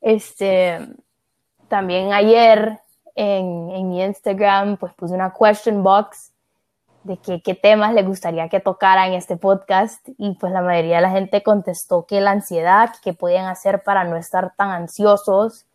Este, 0.01 0.79
también 1.69 2.13
ayer 2.13 2.81
en, 3.15 3.71
en 3.71 3.89
mi 3.89 4.03
Instagram, 4.03 4.77
pues 4.77 4.93
puse 4.95 5.15
una 5.15 5.33
question 5.33 5.83
box 5.83 6.33
de 7.03 7.19
qué 7.19 7.55
temas 7.55 7.95
le 7.95 8.03
gustaría 8.03 8.49
que 8.49 8.61
tocara 8.61 9.07
en 9.07 9.15
este 9.15 9.37
podcast. 9.37 10.07
Y 10.19 10.35
pues 10.35 10.53
la 10.53 10.63
mayoría 10.63 10.97
de 10.97 11.03
la 11.03 11.11
gente 11.11 11.43
contestó 11.43 12.07
que 12.07 12.21
la 12.21 12.33
ansiedad, 12.33 12.91
que 13.03 13.13
podían 13.13 13.47
hacer 13.47 13.83
para 13.83 14.05
no 14.05 14.17
estar 14.17 14.55
tan 14.57 14.71
ansiosos, 14.71 15.67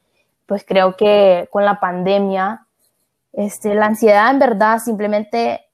pues 0.46 0.64
creo 0.66 0.96
que 0.96 1.50
con 1.52 1.66
la 1.66 1.80
pandemia, 1.80 2.68
este, 3.34 3.74
la 3.74 3.88
ansiedad 3.88 4.30
en 4.32 4.40
verdad 4.40 4.80
simplemente, 4.80 5.66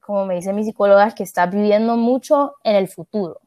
como 0.00 0.26
me 0.26 0.34
dice 0.34 0.52
mi 0.52 0.64
psicóloga, 0.64 1.10
que 1.12 1.22
estás 1.22 1.50
viviendo 1.50 1.96
mucho 1.96 2.54
en 2.62 2.76
el 2.76 2.88
futuro. 2.88 3.40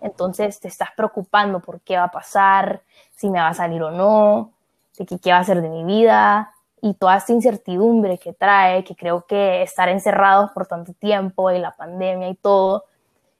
Entonces 0.00 0.60
te 0.60 0.68
estás 0.68 0.90
preocupando 0.96 1.60
por 1.60 1.80
qué 1.80 1.96
va 1.96 2.04
a 2.04 2.10
pasar, 2.10 2.82
si 3.16 3.30
me 3.30 3.38
va 3.38 3.48
a 3.48 3.54
salir 3.54 3.82
o 3.82 3.90
no, 3.90 4.52
de 4.98 5.06
qué, 5.06 5.18
qué 5.18 5.30
va 5.30 5.38
a 5.38 5.44
ser 5.44 5.62
de 5.62 5.70
mi 5.70 5.84
vida, 5.84 6.53
y 6.84 6.92
toda 6.92 7.16
esta 7.16 7.32
incertidumbre 7.32 8.18
que 8.18 8.34
trae, 8.34 8.84
que 8.84 8.94
creo 8.94 9.24
que 9.24 9.62
estar 9.62 9.88
encerrados 9.88 10.50
por 10.50 10.66
tanto 10.66 10.92
tiempo 10.92 11.50
y 11.50 11.58
la 11.58 11.74
pandemia 11.74 12.28
y 12.28 12.34
todo, 12.34 12.84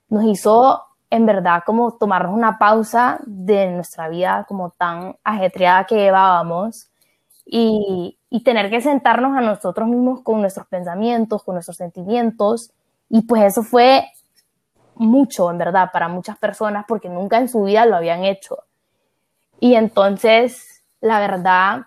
nos 0.08 0.24
hizo 0.24 0.82
en 1.10 1.26
verdad 1.26 1.62
como 1.66 1.92
tomarnos 1.92 2.32
una 2.34 2.58
pausa 2.58 3.18
de 3.26 3.70
nuestra 3.70 4.08
vida 4.08 4.46
como 4.48 4.70
tan 4.70 5.16
ajetreada 5.22 5.84
que 5.84 5.96
llevábamos 5.96 6.88
y, 7.44 8.18
y 8.30 8.42
tener 8.42 8.70
que 8.70 8.80
sentarnos 8.80 9.36
a 9.36 9.42
nosotros 9.42 9.88
mismos 9.88 10.22
con 10.22 10.40
nuestros 10.40 10.66
pensamientos, 10.66 11.44
con 11.44 11.56
nuestros 11.56 11.76
sentimientos 11.76 12.72
y 13.10 13.26
pues 13.26 13.42
eso 13.42 13.62
fue 13.62 14.06
mucho 14.94 15.50
en 15.50 15.58
verdad 15.58 15.90
para 15.92 16.08
muchas 16.08 16.38
personas 16.38 16.86
porque 16.88 17.10
nunca 17.10 17.36
en 17.36 17.50
su 17.50 17.64
vida 17.64 17.84
lo 17.84 17.96
habían 17.96 18.24
hecho. 18.24 18.64
Y 19.60 19.74
entonces, 19.74 20.82
la 21.02 21.20
verdad, 21.20 21.82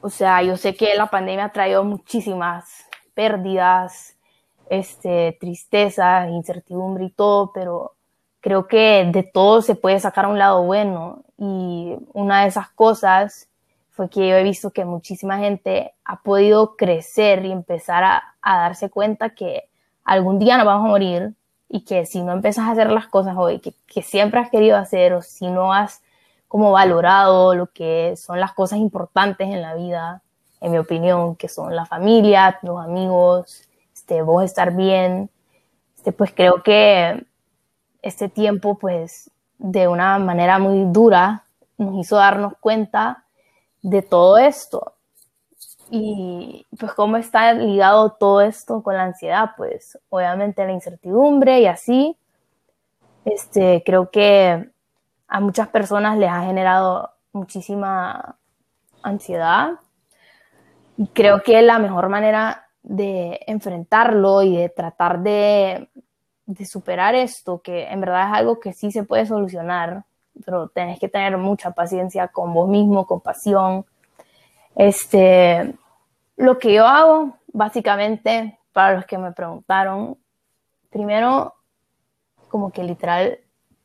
o 0.00 0.10
sea, 0.10 0.42
yo 0.42 0.56
sé 0.56 0.74
que 0.74 0.94
la 0.94 1.06
pandemia 1.06 1.46
ha 1.46 1.52
traído 1.52 1.84
muchísimas 1.84 2.86
pérdidas, 3.14 4.16
este, 4.68 5.36
tristezas, 5.40 6.30
incertidumbre 6.30 7.04
y 7.04 7.10
todo, 7.10 7.52
pero 7.52 7.94
creo 8.40 8.66
que 8.66 9.08
de 9.12 9.22
todo 9.22 9.62
se 9.62 9.74
puede 9.74 10.00
sacar 10.00 10.26
un 10.26 10.38
lado 10.38 10.62
bueno. 10.62 11.24
Y 11.36 11.96
una 12.12 12.42
de 12.42 12.48
esas 12.48 12.70
cosas 12.70 13.48
fue 13.90 14.08
que 14.08 14.26
yo 14.26 14.36
he 14.36 14.42
visto 14.42 14.70
que 14.70 14.84
muchísima 14.84 15.38
gente 15.38 15.92
ha 16.04 16.22
podido 16.22 16.76
crecer 16.76 17.44
y 17.44 17.52
empezar 17.52 18.04
a, 18.04 18.22
darse 18.42 18.88
cuenta 18.88 19.30
que 19.30 19.64
algún 20.04 20.38
día 20.38 20.56
nos 20.56 20.66
vamos 20.66 20.86
a 20.86 20.88
morir 20.88 21.34
y 21.68 21.84
que 21.84 22.06
si 22.06 22.22
no 22.22 22.32
empiezas 22.32 22.66
a 22.66 22.70
hacer 22.72 22.90
las 22.90 23.06
cosas 23.06 23.36
hoy 23.36 23.60
que, 23.60 23.74
que 23.86 24.02
siempre 24.02 24.40
has 24.40 24.50
querido 24.50 24.76
hacer 24.76 25.12
o 25.12 25.22
si 25.22 25.48
no 25.48 25.74
has 25.74 26.02
como 26.50 26.72
valorado 26.72 27.54
lo 27.54 27.68
que 27.68 28.16
son 28.16 28.40
las 28.40 28.52
cosas 28.54 28.80
importantes 28.80 29.46
en 29.46 29.62
la 29.62 29.76
vida, 29.76 30.20
en 30.60 30.72
mi 30.72 30.78
opinión, 30.78 31.36
que 31.36 31.48
son 31.48 31.76
la 31.76 31.86
familia, 31.86 32.58
los 32.62 32.80
amigos, 32.80 33.68
este, 33.94 34.20
vos 34.22 34.42
estar 34.42 34.74
bien, 34.74 35.30
este, 35.96 36.10
pues 36.10 36.32
creo 36.34 36.64
que 36.64 37.24
este 38.02 38.28
tiempo, 38.28 38.76
pues, 38.78 39.30
de 39.58 39.86
una 39.86 40.18
manera 40.18 40.58
muy 40.58 40.90
dura, 40.90 41.44
nos 41.78 41.94
hizo 41.94 42.16
darnos 42.16 42.54
cuenta 42.58 43.26
de 43.80 44.02
todo 44.02 44.36
esto. 44.36 44.94
Y 45.88 46.66
pues 46.80 46.94
cómo 46.94 47.16
está 47.16 47.52
ligado 47.52 48.10
todo 48.10 48.40
esto 48.40 48.82
con 48.82 48.96
la 48.96 49.04
ansiedad, 49.04 49.52
pues 49.56 49.96
obviamente 50.08 50.66
la 50.66 50.72
incertidumbre 50.72 51.60
y 51.60 51.66
así. 51.66 52.16
Este, 53.24 53.84
creo 53.86 54.10
que 54.10 54.68
a 55.30 55.40
muchas 55.40 55.68
personas 55.68 56.18
les 56.18 56.28
ha 56.28 56.42
generado 56.42 57.10
muchísima 57.32 58.36
ansiedad. 59.02 59.70
Y 60.96 61.06
creo 61.06 61.42
que 61.42 61.62
la 61.62 61.78
mejor 61.78 62.08
manera 62.08 62.66
de 62.82 63.40
enfrentarlo 63.46 64.42
y 64.42 64.56
de 64.56 64.68
tratar 64.68 65.20
de, 65.22 65.88
superar 66.68 67.14
esto, 67.14 67.62
que 67.62 67.84
en 67.84 68.00
verdad 68.00 68.28
es 68.28 68.38
algo 68.38 68.58
que 68.58 68.72
sí 68.72 68.90
se 68.90 69.04
puede 69.04 69.24
solucionar, 69.24 70.04
pero 70.44 70.68
tenés 70.68 70.98
que 70.98 71.08
tener 71.08 71.38
mucha 71.38 71.70
paciencia 71.70 72.26
con 72.28 72.52
vos 72.52 72.68
mismo, 72.68 73.06
con 73.06 73.20
pasión. 73.20 73.86
Este, 74.74 75.74
lo 76.36 76.58
que 76.58 76.74
yo 76.74 76.86
hago, 76.86 77.36
básicamente, 77.52 78.58
para 78.72 78.96
los 78.96 79.06
que 79.06 79.16
me 79.16 79.30
preguntaron, 79.30 80.18
primero, 80.90 81.54
como 82.48 82.72
que 82.72 82.82
literal, 82.82 83.38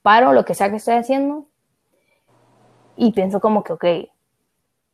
paro 0.06 0.34
lo 0.34 0.46
que 0.46 0.54
sea 0.54 0.70
que 0.70 0.76
estoy 0.76 0.94
haciendo 0.94 1.48
y 2.96 3.12
pienso 3.12 3.40
como 3.40 3.64
que, 3.64 3.74
ok, 3.74 3.84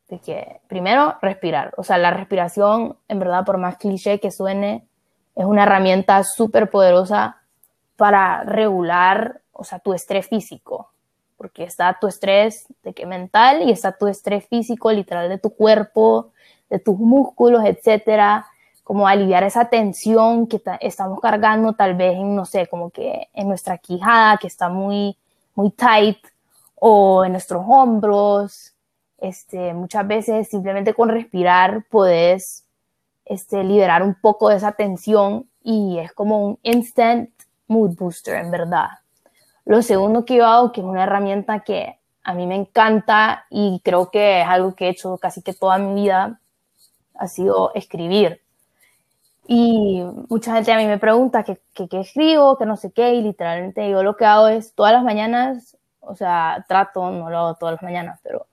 de 0.07 0.19
que 0.23 0.61
primero 0.69 1.17
respirar, 1.21 1.73
o 1.75 1.83
sea, 1.83 1.97
la 1.97 2.11
respiración, 2.11 2.95
en 3.09 3.19
verdad, 3.19 3.43
por 3.43 3.57
más 3.57 3.75
cliché 3.75 4.21
que 4.21 4.31
suene, 4.31 4.87
es 5.35 5.43
una 5.43 5.63
herramienta 5.63 6.23
súper 6.23 6.69
poderosa 6.69 7.41
para 7.97 8.45
regular, 8.45 9.41
o 9.51 9.65
sea, 9.65 9.79
tu 9.79 9.91
estrés 9.91 10.29
físico, 10.29 10.91
porque 11.35 11.65
está 11.65 11.97
tu 11.99 12.07
estrés 12.07 12.67
de 12.81 12.93
que 12.93 13.05
mental 13.05 13.63
y 13.63 13.71
está 13.71 13.91
tu 13.91 14.07
estrés 14.07 14.47
físico, 14.47 14.93
literal, 14.93 15.27
de 15.27 15.39
tu 15.39 15.49
cuerpo, 15.49 16.31
de 16.69 16.79
tus 16.79 16.97
músculos, 16.97 17.65
etcétera, 17.65 18.45
como 18.83 19.07
aliviar 19.07 19.43
esa 19.43 19.65
tensión 19.65 20.47
que 20.47 20.61
estamos 20.81 21.19
cargando 21.19 21.73
tal 21.73 21.95
vez 21.95 22.15
en, 22.15 22.35
no 22.35 22.45
sé, 22.45 22.67
como 22.67 22.89
que 22.89 23.29
en 23.33 23.47
nuestra 23.47 23.77
quijada 23.77 24.37
que 24.37 24.47
está 24.47 24.69
muy, 24.69 25.17
muy 25.55 25.71
tight 25.71 26.17
o 26.75 27.23
en 27.23 27.33
nuestros 27.33 27.63
hombros. 27.67 28.73
Este, 29.17 29.73
muchas 29.73 30.07
veces 30.07 30.49
simplemente 30.49 30.93
con 30.93 31.09
respirar 31.09 31.85
puedes 31.89 32.65
este, 33.25 33.63
liberar 33.63 34.01
un 34.01 34.15
poco 34.15 34.49
de 34.49 34.57
esa 34.57 34.71
tensión 34.71 35.47
y 35.63 35.99
es 35.99 36.11
como 36.11 36.43
un 36.43 36.59
instant 36.63 37.29
mood 37.67 37.95
booster 37.95 38.35
en 38.35 38.51
verdad. 38.51 38.89
Lo 39.65 39.81
segundo 39.81 40.25
que 40.25 40.37
yo 40.37 40.45
hago, 40.47 40.71
que 40.71 40.81
es 40.81 40.87
una 40.87 41.03
herramienta 41.03 41.59
que 41.59 41.99
a 42.23 42.33
mí 42.33 42.47
me 42.47 42.55
encanta 42.55 43.45
y 43.49 43.79
creo 43.83 44.09
que 44.09 44.41
es 44.41 44.47
algo 44.47 44.75
que 44.75 44.87
he 44.87 44.89
hecho 44.89 45.17
casi 45.17 45.41
que 45.41 45.53
toda 45.53 45.77
mi 45.77 46.01
vida, 46.01 46.39
ha 47.15 47.27
sido 47.27 47.71
escribir. 47.75 48.40
Y 49.47 50.03
mucha 50.29 50.53
gente 50.53 50.71
a 50.71 50.77
mí 50.77 50.85
me 50.85 50.97
pregunta 50.97 51.43
qué, 51.43 51.59
escribo, 51.91 52.57
que 52.57 52.65
no 52.65 52.77
sé 52.77 52.91
qué, 52.91 53.15
y 53.15 53.21
literalmente 53.21 53.89
yo 53.89 54.03
lo 54.03 54.15
que 54.15 54.25
hago 54.25 54.47
es 54.47 54.73
todas 54.75 54.93
las 54.93 55.03
mañanas, 55.03 55.77
o 55.99 56.15
sea, 56.15 56.63
trato, 56.67 57.11
no 57.11 57.29
lo 57.29 57.37
hago 57.37 57.55
todas 57.55 57.73
las 57.73 57.83
mañanas, 57.83 58.19
pero 58.23 58.47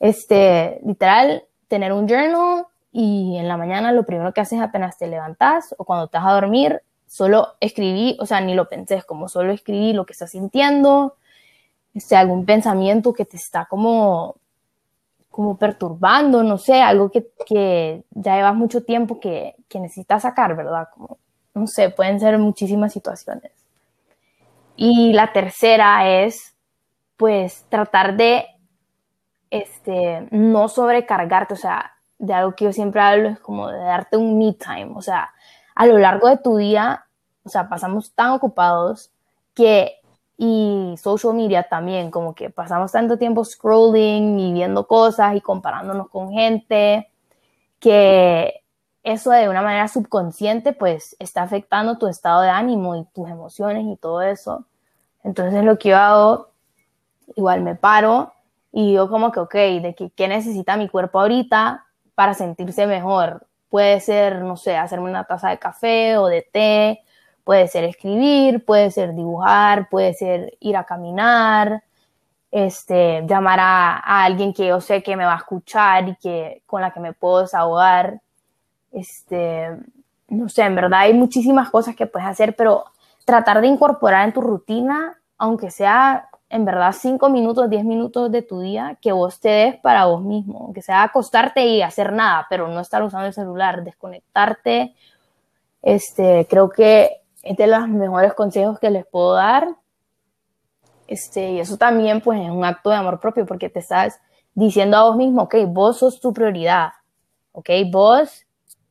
este, 0.00 0.80
literal, 0.84 1.44
tener 1.68 1.92
un 1.92 2.08
journal 2.08 2.66
y 2.92 3.36
en 3.38 3.48
la 3.48 3.56
mañana 3.56 3.92
lo 3.92 4.04
primero 4.04 4.32
que 4.32 4.40
haces 4.40 4.60
apenas 4.60 4.98
te 4.98 5.06
levantas 5.06 5.74
o 5.78 5.84
cuando 5.84 6.06
estás 6.06 6.24
a 6.24 6.32
dormir, 6.32 6.82
solo 7.06 7.54
escribí, 7.60 8.16
o 8.20 8.26
sea, 8.26 8.40
ni 8.40 8.54
lo 8.54 8.68
pensé, 8.68 9.02
como 9.04 9.28
solo 9.28 9.52
escribí 9.52 9.92
lo 9.92 10.06
que 10.06 10.12
estás 10.12 10.32
sintiendo, 10.32 11.16
este, 11.94 12.16
algún 12.16 12.44
pensamiento 12.44 13.12
que 13.12 13.24
te 13.24 13.36
está 13.36 13.66
como 13.66 14.36
como 15.36 15.58
perturbando, 15.58 16.42
no 16.42 16.56
sé, 16.56 16.80
algo 16.80 17.10
que, 17.10 17.28
que 17.44 18.04
ya 18.12 18.36
llevas 18.36 18.54
mucho 18.54 18.84
tiempo 18.84 19.20
que, 19.20 19.54
que, 19.68 19.78
necesitas 19.78 20.22
sacar, 20.22 20.56
¿verdad? 20.56 20.88
Como, 20.94 21.18
no 21.52 21.66
sé, 21.66 21.90
pueden 21.90 22.18
ser 22.18 22.38
muchísimas 22.38 22.94
situaciones. 22.94 23.52
Y 24.76 25.12
la 25.12 25.34
tercera 25.34 26.08
es, 26.08 26.56
pues, 27.18 27.66
tratar 27.68 28.16
de, 28.16 28.46
este, 29.50 30.26
no 30.30 30.68
sobrecargarte, 30.68 31.52
o 31.52 31.58
sea, 31.58 31.92
de 32.18 32.32
algo 32.32 32.54
que 32.54 32.64
yo 32.64 32.72
siempre 32.72 33.02
hablo 33.02 33.28
es 33.28 33.38
como 33.38 33.68
de 33.68 33.78
darte 33.78 34.16
un 34.16 34.38
me 34.38 34.54
time, 34.54 34.92
o 34.94 35.02
sea, 35.02 35.34
a 35.74 35.84
lo 35.84 35.98
largo 35.98 36.30
de 36.30 36.38
tu 36.38 36.56
día, 36.56 37.04
o 37.44 37.50
sea, 37.50 37.68
pasamos 37.68 38.14
tan 38.14 38.30
ocupados 38.30 39.10
que 39.52 40.00
y 40.38 40.94
social 40.98 41.34
media 41.34 41.62
también, 41.64 42.10
como 42.10 42.34
que 42.34 42.50
pasamos 42.50 42.92
tanto 42.92 43.18
tiempo 43.18 43.44
scrolling 43.44 44.38
y 44.38 44.52
viendo 44.52 44.86
cosas 44.86 45.34
y 45.34 45.40
comparándonos 45.40 46.08
con 46.10 46.30
gente, 46.32 47.10
que 47.80 48.62
eso 49.02 49.30
de 49.30 49.48
una 49.48 49.62
manera 49.62 49.88
subconsciente 49.88 50.72
pues 50.72 51.16
está 51.18 51.42
afectando 51.42 51.96
tu 51.96 52.08
estado 52.08 52.42
de 52.42 52.50
ánimo 52.50 52.96
y 52.96 53.04
tus 53.14 53.28
emociones 53.30 53.84
y 53.86 53.96
todo 53.96 54.20
eso. 54.20 54.66
Entonces 55.22 55.64
lo 55.64 55.78
que 55.78 55.90
yo 55.90 55.96
hago, 55.96 56.48
igual 57.36 57.62
me 57.62 57.74
paro 57.74 58.32
y 58.72 58.88
digo 58.90 59.08
como 59.08 59.32
que, 59.32 59.40
ok, 59.40 59.54
de 59.54 59.94
que, 59.96 60.10
qué 60.10 60.28
necesita 60.28 60.76
mi 60.76 60.88
cuerpo 60.88 61.20
ahorita 61.20 61.86
para 62.14 62.34
sentirse 62.34 62.86
mejor. 62.86 63.46
Puede 63.70 64.00
ser, 64.00 64.42
no 64.42 64.56
sé, 64.56 64.76
hacerme 64.76 65.08
una 65.08 65.24
taza 65.24 65.50
de 65.50 65.58
café 65.58 66.18
o 66.18 66.26
de 66.26 66.42
té, 66.42 67.04
Puede 67.46 67.68
ser 67.68 67.84
escribir, 67.84 68.64
puede 68.64 68.90
ser 68.90 69.14
dibujar, 69.14 69.88
puede 69.88 70.14
ser 70.14 70.58
ir 70.58 70.76
a 70.76 70.82
caminar, 70.82 71.84
este, 72.50 73.24
llamar 73.24 73.60
a, 73.60 74.24
alguien 74.24 74.52
que 74.52 74.66
yo 74.66 74.80
sé 74.80 75.00
que 75.00 75.14
me 75.14 75.24
va 75.24 75.34
a 75.34 75.38
escuchar 75.38 76.08
y 76.08 76.16
que, 76.16 76.64
con 76.66 76.80
la 76.80 76.90
que 76.90 76.98
me 76.98 77.12
puedo 77.12 77.42
desahogar. 77.42 78.20
Este, 78.90 79.68
no 80.26 80.48
sé, 80.48 80.62
en 80.62 80.74
verdad 80.74 81.02
hay 81.02 81.14
muchísimas 81.14 81.70
cosas 81.70 81.94
que 81.94 82.08
puedes 82.08 82.26
hacer, 82.26 82.56
pero 82.56 82.86
tratar 83.24 83.60
de 83.60 83.68
incorporar 83.68 84.26
en 84.26 84.34
tu 84.34 84.40
rutina, 84.40 85.16
aunque 85.38 85.70
sea 85.70 86.28
en 86.50 86.64
verdad 86.64 86.96
cinco 86.98 87.28
minutos, 87.28 87.70
diez 87.70 87.84
minutos 87.84 88.32
de 88.32 88.42
tu 88.42 88.58
día, 88.58 88.98
que 89.00 89.12
vos 89.12 89.38
te 89.38 89.50
des 89.50 89.76
para 89.76 90.06
vos 90.06 90.20
mismo, 90.20 90.62
aunque 90.64 90.82
sea 90.82 91.04
acostarte 91.04 91.64
y 91.64 91.80
hacer 91.80 92.12
nada, 92.12 92.48
pero 92.50 92.66
no 92.66 92.80
estar 92.80 93.04
usando 93.04 93.28
el 93.28 93.32
celular, 93.32 93.84
desconectarte. 93.84 94.96
Este, 95.80 96.44
creo 96.50 96.70
que 96.70 97.20
es 97.46 97.56
de 97.56 97.66
los 97.68 97.88
mejores 97.88 98.34
consejos 98.34 98.78
que 98.80 98.90
les 98.90 99.06
puedo 99.06 99.34
dar. 99.34 99.68
Este, 101.06 101.52
y 101.52 101.60
eso 101.60 101.76
también 101.76 102.20
pues 102.20 102.40
es 102.40 102.50
un 102.50 102.64
acto 102.64 102.90
de 102.90 102.96
amor 102.96 103.20
propio 103.20 103.46
porque 103.46 103.68
te 103.68 103.78
estás 103.78 104.20
diciendo 104.54 104.96
a 104.96 105.04
vos 105.04 105.16
mismo, 105.16 105.42
ok, 105.42 105.54
vos 105.68 105.98
sos 105.98 106.18
tu 106.18 106.32
prioridad, 106.32 106.90
ok, 107.52 107.70
vos 107.92 108.44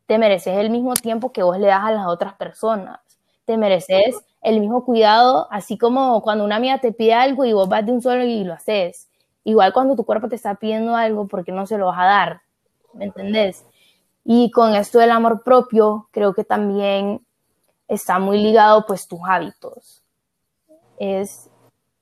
te 0.05 0.17
mereces 0.17 0.57
el 0.57 0.69
mismo 0.69 0.93
tiempo 0.93 1.33
que 1.33 1.43
vos 1.43 1.57
le 1.57 1.67
das 1.67 1.83
a 1.83 1.91
las 1.91 2.07
otras 2.07 2.35
personas, 2.35 2.99
te 3.43 3.57
mereces 3.57 4.15
el 4.41 4.61
mismo 4.61 4.85
cuidado, 4.85 5.47
así 5.51 5.77
como 5.77 6.21
cuando 6.21 6.45
una 6.45 6.55
amiga 6.55 6.77
te 6.77 6.93
pide 6.93 7.13
algo 7.13 7.43
y 7.43 7.51
vos 7.51 7.67
vas 7.67 7.85
de 7.85 7.91
un 7.91 8.01
solo 8.01 8.23
y 8.23 8.43
lo 8.43 8.53
haces. 8.53 9.09
Igual 9.43 9.73
cuando 9.73 9.95
tu 9.95 10.05
cuerpo 10.05 10.29
te 10.29 10.35
está 10.35 10.55
pidiendo 10.55 10.95
algo, 10.95 11.27
porque 11.27 11.51
no 11.51 11.65
se 11.65 11.77
lo 11.77 11.87
vas 11.87 11.99
a 11.99 12.05
dar? 12.05 12.41
¿Me 12.93 13.05
entendés? 13.05 13.65
Y 14.23 14.51
con 14.51 14.75
esto 14.75 14.99
del 14.99 15.11
amor 15.11 15.43
propio, 15.43 16.07
creo 16.11 16.33
que 16.33 16.43
también 16.43 17.24
está 17.87 18.19
muy 18.19 18.41
ligado 18.41 18.85
pues 18.85 19.07
tus 19.07 19.19
hábitos. 19.27 20.03
Es, 20.97 21.49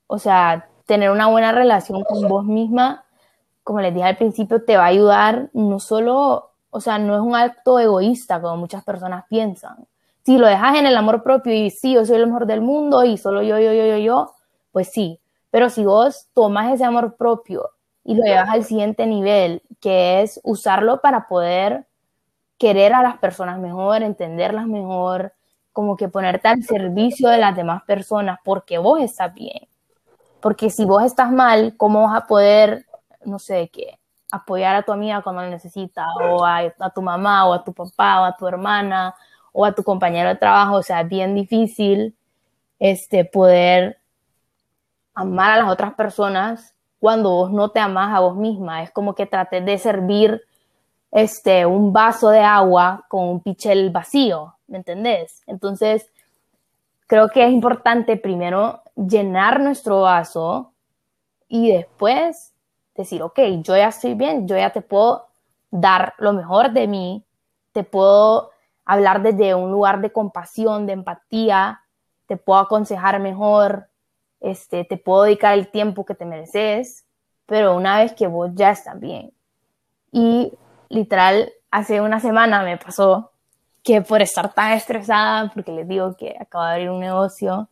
o 0.08 0.20
sea, 0.20 0.70
tener 0.86 1.12
una 1.12 1.28
buena 1.28 1.52
relación 1.52 2.04
con 2.04 2.28
vos 2.28 2.46
misma, 2.46 3.06
como 3.64 3.82
les 3.82 3.94
dije 3.94 4.06
al 4.06 4.18
principio, 4.18 4.64
te 4.64 4.78
va 4.78 4.84
a 4.84 4.88
ayudar 4.88 5.50
no 5.54 5.80
solo, 5.80 6.52
o 6.70 6.82
sea, 6.82 7.00
no 7.00 7.16
es 7.16 7.22
un 7.22 7.36
acto 7.36 7.80
egoísta 7.80 8.42
como 8.42 8.58
muchas 8.58 8.84
personas 8.84 9.26
piensan. 9.30 9.88
Si 10.26 10.38
lo 10.38 10.48
dejas 10.48 10.78
en 10.78 10.86
el 10.86 10.96
amor 10.96 11.24
propio 11.24 11.54
y 11.54 11.70
sí, 11.70 11.94
yo 11.94 12.06
soy 12.06 12.18
el 12.18 12.28
mejor 12.28 12.46
del 12.46 12.62
mundo 12.62 13.04
y 13.04 13.18
solo 13.18 13.42
yo, 13.42 13.60
yo, 13.60 13.74
yo, 13.74 13.86
yo, 13.86 13.98
yo, 13.98 14.32
pues 14.72 14.90
sí. 14.92 15.20
Pero 15.50 15.70
si 15.70 15.86
vos 15.86 16.28
tomas 16.34 16.74
ese 16.74 16.84
amor 16.84 17.16
propio 17.16 17.70
y 18.04 18.16
lo 18.16 18.24
llevas 18.24 18.50
al 18.50 18.64
siguiente 18.64 19.06
nivel, 19.06 19.62
que 19.80 20.22
es 20.22 20.40
usarlo 20.44 21.02
para 21.02 21.28
poder 21.28 21.86
querer 22.58 22.94
a 22.94 23.02
las 23.02 23.18
personas 23.18 23.60
mejor, 23.60 24.02
entenderlas 24.02 24.68
mejor, 24.68 25.34
como 25.74 25.98
que 25.98 26.08
ponerte 26.08 26.48
al 26.48 26.64
servicio 26.64 27.28
de 27.30 27.40
las 27.40 27.56
demás 27.56 27.84
personas 27.84 28.40
porque 28.44 28.78
vos 28.78 29.02
estás 29.02 29.34
bien. 29.34 29.68
Porque 30.40 30.70
si 30.70 30.86
vos 30.86 31.04
estás 31.04 31.32
mal, 31.32 31.76
¿cómo 31.78 32.04
vas 32.04 32.24
a 32.24 32.28
poder, 32.28 32.86
no 33.26 33.40
sé, 33.40 33.70
qué, 33.74 33.98
apoyar 34.32 34.76
a 34.76 34.84
tu 34.84 34.92
amiga 34.92 35.22
cuando 35.22 35.42
la 35.42 35.50
necesita, 35.50 36.06
o 36.22 36.46
a, 36.46 36.72
tu 36.94 37.02
mamá, 37.02 37.48
o 37.48 37.54
a 37.54 37.64
tu 37.64 37.74
papá, 37.74 38.22
o 38.22 38.26
a 38.26 38.36
tu 38.36 38.48
hermana, 38.48 39.16
o 39.52 39.66
a 39.66 39.74
tu 39.74 39.84
compañero 39.84 40.30
de 40.30 40.36
trabajo? 40.36 40.76
O 40.76 40.84
sea, 40.84 41.02
es 41.02 41.10
bien 41.10 41.34
difícil 41.34 42.16
este, 42.80 43.26
poder 43.26 43.98
amar 45.16 45.52
a 45.52 45.58
las 45.58 45.72
otras 45.72 45.94
personas 45.96 46.76
cuando 47.00 47.32
vos 47.32 47.52
no 47.52 47.70
te 47.70 47.80
amas 47.80 48.14
a 48.14 48.20
vos 48.20 48.36
misma. 48.36 48.84
Es 48.84 48.92
como 48.92 49.16
que 49.16 49.26
trates 49.26 49.66
de 49.66 49.78
servir 49.78 50.44
este, 51.14 51.64
un 51.68 51.94
vaso 51.94 52.30
de 52.30 52.40
agua 52.40 53.06
con 53.08 53.30
un 53.30 53.40
pichel 53.40 53.92
vacío, 53.92 54.56
¿me 54.66 54.80
entendés? 54.80 55.44
Entonces, 55.46 56.12
creo 57.06 57.30
que 57.30 57.46
es 57.46 57.52
importante 57.52 58.18
primero 58.18 58.82
llenar 58.96 59.60
nuestro 59.60 60.02
vaso 60.02 60.74
y 61.48 61.72
después 61.72 62.54
decir, 62.96 63.22
ok, 63.22 63.40
yo 63.62 63.78
ya 63.78 63.90
estoy 63.90 64.16
bien, 64.16 64.48
yo 64.48 64.58
ya 64.58 64.72
te 64.72 64.82
puedo 64.82 65.28
dar 65.70 66.16
lo 66.18 66.34
mejor 66.34 66.72
de 66.72 66.88
mí, 66.88 67.24
te 67.74 67.84
puedo 67.84 68.50
hablar 68.84 69.22
desde 69.22 69.54
un 69.54 69.72
lugar 69.72 70.02
de 70.02 70.12
compasión, 70.12 70.88
de 70.88 70.94
empatía, 70.94 71.82
te 72.26 72.38
puedo 72.38 72.60
aconsejar 72.60 73.20
mejor, 73.20 73.88
este, 74.40 74.84
te 74.84 74.98
puedo 74.98 75.24
dedicar 75.24 75.54
el 75.54 75.68
tiempo 75.68 76.06
que 76.06 76.16
te 76.16 76.26
mereces, 76.26 77.06
pero 77.46 77.76
una 77.76 78.00
vez 78.00 78.14
que 78.14 78.26
vos 78.26 78.50
ya 78.56 78.72
estás 78.72 79.00
bien. 79.00 79.32
Y 80.12 80.54
literal, 80.90 81.52
hace 81.72 82.02
una 82.02 82.20
semana 82.20 82.64
me 82.64 82.78
pasó 82.78 83.32
que 83.84 84.02
por 84.02 84.22
estar 84.22 84.54
tan 84.54 84.72
estresada, 84.74 85.52
porque 85.54 85.72
les 85.72 85.88
digo 85.88 86.16
que 86.16 86.36
acabo 86.40 86.64
de 86.66 86.72
abrir 86.72 86.90
un 86.90 87.00
negocio, 87.00 87.70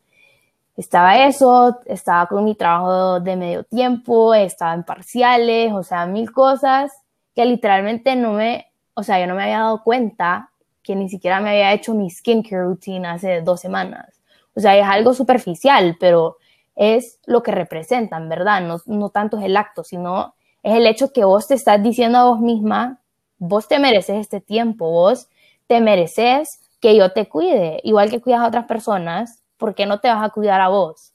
estaba 0.75 1.25
eso, 1.25 1.79
estaba 1.85 2.25
con 2.27 2.43
mi 2.43 2.55
trabajo 2.55 3.19
de 3.19 3.35
medio 3.35 3.63
tiempo, 3.63 4.33
estaba 4.33 4.73
en 4.73 4.83
parciales, 4.83 5.71
o 5.73 5.83
sea, 5.83 6.05
mil 6.05 6.31
cosas 6.31 6.91
que 7.35 7.45
literalmente 7.45 8.15
no 8.15 8.33
me, 8.33 8.71
o 8.93 9.03
sea, 9.03 9.19
yo 9.19 9.27
no 9.27 9.35
me 9.35 9.43
había 9.43 9.59
dado 9.59 9.83
cuenta 9.83 10.49
que 10.83 10.95
ni 10.95 11.09
siquiera 11.09 11.39
me 11.39 11.51
había 11.51 11.73
hecho 11.73 11.93
mi 11.93 12.09
skincare 12.09 12.63
routine 12.63 13.07
hace 13.07 13.41
dos 13.41 13.61
semanas. 13.61 14.21
O 14.55 14.59
sea, 14.59 14.75
es 14.75 14.85
algo 14.85 15.13
superficial, 15.13 15.95
pero 15.99 16.37
es 16.75 17.19
lo 17.25 17.43
que 17.43 17.51
representan, 17.51 18.27
¿verdad? 18.27 18.61
No, 18.61 18.77
no 18.85 19.09
tanto 19.09 19.37
es 19.37 19.43
el 19.45 19.55
acto, 19.55 19.83
sino 19.83 20.33
es 20.63 20.75
el 20.75 20.87
hecho 20.87 21.13
que 21.13 21.23
vos 21.23 21.47
te 21.47 21.53
estás 21.53 21.81
diciendo 21.81 22.17
a 22.17 22.23
vos 22.25 22.39
misma, 22.39 23.00
vos 23.41 23.67
te 23.67 23.79
mereces 23.79 24.17
este 24.17 24.39
tiempo, 24.39 24.91
vos 24.91 25.27
te 25.65 25.81
mereces 25.81 26.61
que 26.79 26.95
yo 26.95 27.11
te 27.11 27.27
cuide, 27.27 27.81
igual 27.83 28.11
que 28.11 28.21
cuidas 28.21 28.41
a 28.41 28.47
otras 28.47 28.65
personas, 28.65 29.41
¿por 29.57 29.73
qué 29.73 29.87
no 29.87 29.99
te 29.99 30.09
vas 30.09 30.23
a 30.23 30.29
cuidar 30.29 30.61
a 30.61 30.67
vos? 30.67 31.11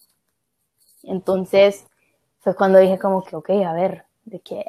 Entonces, 1.05 1.87
fue 2.41 2.57
cuando 2.57 2.81
dije 2.81 2.99
como 2.99 3.23
que, 3.23 3.37
ok, 3.37 3.51
a 3.65 3.73
ver, 3.73 4.07
¿de 4.25 4.41
qué? 4.41 4.65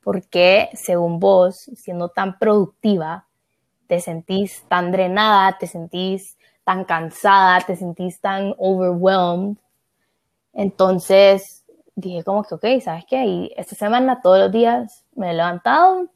¿Por 0.00 0.28
qué, 0.28 0.70
según 0.74 1.18
vos, 1.18 1.68
siendo 1.74 2.08
tan 2.08 2.38
productiva, 2.38 3.26
te 3.88 4.00
sentís 4.00 4.62
tan 4.68 4.92
drenada, 4.92 5.58
te 5.58 5.66
sentís 5.66 6.38
tan 6.62 6.84
cansada, 6.84 7.62
te 7.62 7.74
sentís 7.74 8.20
tan 8.20 8.54
overwhelmed? 8.58 9.56
Entonces, 10.52 11.64
dije 11.96 12.22
como 12.22 12.44
que, 12.44 12.54
ok, 12.54 12.64
¿sabes 12.80 13.04
qué? 13.08 13.24
Y 13.24 13.52
esta 13.56 13.74
semana 13.74 14.20
todos 14.22 14.38
los 14.38 14.52
días 14.52 15.04
me 15.16 15.32
he 15.32 15.34
levantado, 15.34 16.08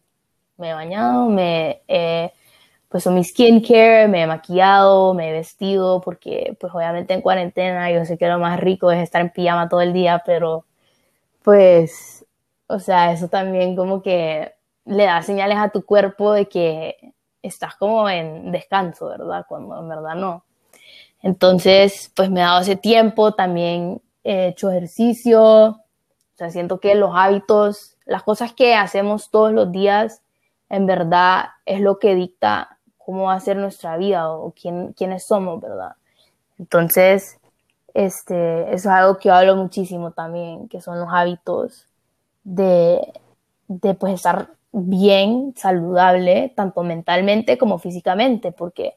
me 0.58 0.70
he 0.70 0.74
bañado, 0.74 1.28
me 1.28 1.82
he 1.88 2.32
pues 2.88 3.06
mi 3.08 3.24
skincare, 3.24 4.08
me 4.08 4.22
he 4.22 4.26
maquillado, 4.26 5.12
me 5.12 5.28
he 5.28 5.32
vestido, 5.32 6.00
porque 6.00 6.56
pues 6.60 6.72
obviamente 6.74 7.14
en 7.14 7.20
cuarentena 7.20 7.90
yo 7.90 8.04
sé 8.04 8.16
que 8.16 8.28
lo 8.28 8.38
más 8.38 8.58
rico 8.60 8.90
es 8.90 9.02
estar 9.02 9.20
en 9.20 9.30
pijama 9.30 9.68
todo 9.68 9.80
el 9.80 9.92
día, 9.92 10.22
pero 10.24 10.64
pues, 11.42 12.24
o 12.68 12.78
sea, 12.78 13.12
eso 13.12 13.28
también 13.28 13.76
como 13.76 14.02
que 14.02 14.54
le 14.84 15.04
da 15.04 15.22
señales 15.22 15.58
a 15.58 15.68
tu 15.70 15.84
cuerpo 15.84 16.32
de 16.32 16.48
que 16.48 17.12
estás 17.42 17.76
como 17.76 18.08
en 18.08 18.50
descanso, 18.52 19.08
¿verdad? 19.08 19.44
Cuando 19.48 19.78
en 19.78 19.88
verdad 19.88 20.14
no. 20.14 20.44
Entonces, 21.22 22.12
pues 22.14 22.30
me 22.30 22.40
he 22.40 22.44
dado 22.44 22.60
ese 22.60 22.76
tiempo, 22.76 23.34
también 23.34 24.00
he 24.24 24.48
hecho 24.48 24.70
ejercicio, 24.70 25.42
o 25.42 25.84
sea, 26.34 26.50
siento 26.50 26.80
que 26.80 26.94
los 26.94 27.10
hábitos, 27.14 27.96
las 28.04 28.22
cosas 28.22 28.52
que 28.52 28.74
hacemos 28.74 29.30
todos 29.30 29.52
los 29.52 29.72
días, 29.72 30.22
en 30.68 30.87
verdad 30.87 31.46
es 31.64 31.81
lo 31.81 31.98
que 31.98 32.14
dicta 32.14 32.79
cómo 32.98 33.24
va 33.24 33.35
a 33.35 33.40
ser 33.40 33.57
nuestra 33.57 33.96
vida 33.96 34.31
o 34.31 34.52
quién, 34.52 34.92
quiénes 34.92 35.26
somos, 35.26 35.61
¿verdad? 35.61 35.92
Entonces, 36.59 37.38
este, 37.94 38.62
eso 38.74 38.74
es 38.74 38.87
algo 38.87 39.18
que 39.18 39.31
hablo 39.31 39.57
muchísimo 39.57 40.11
también, 40.11 40.68
que 40.68 40.81
son 40.81 40.98
los 40.98 41.09
hábitos 41.11 41.87
de, 42.44 43.00
de 43.68 43.94
pues 43.94 44.14
estar 44.14 44.50
bien, 44.72 45.55
saludable, 45.57 46.52
tanto 46.55 46.83
mentalmente 46.83 47.57
como 47.59 47.79
físicamente, 47.79 48.52
porque 48.52 48.96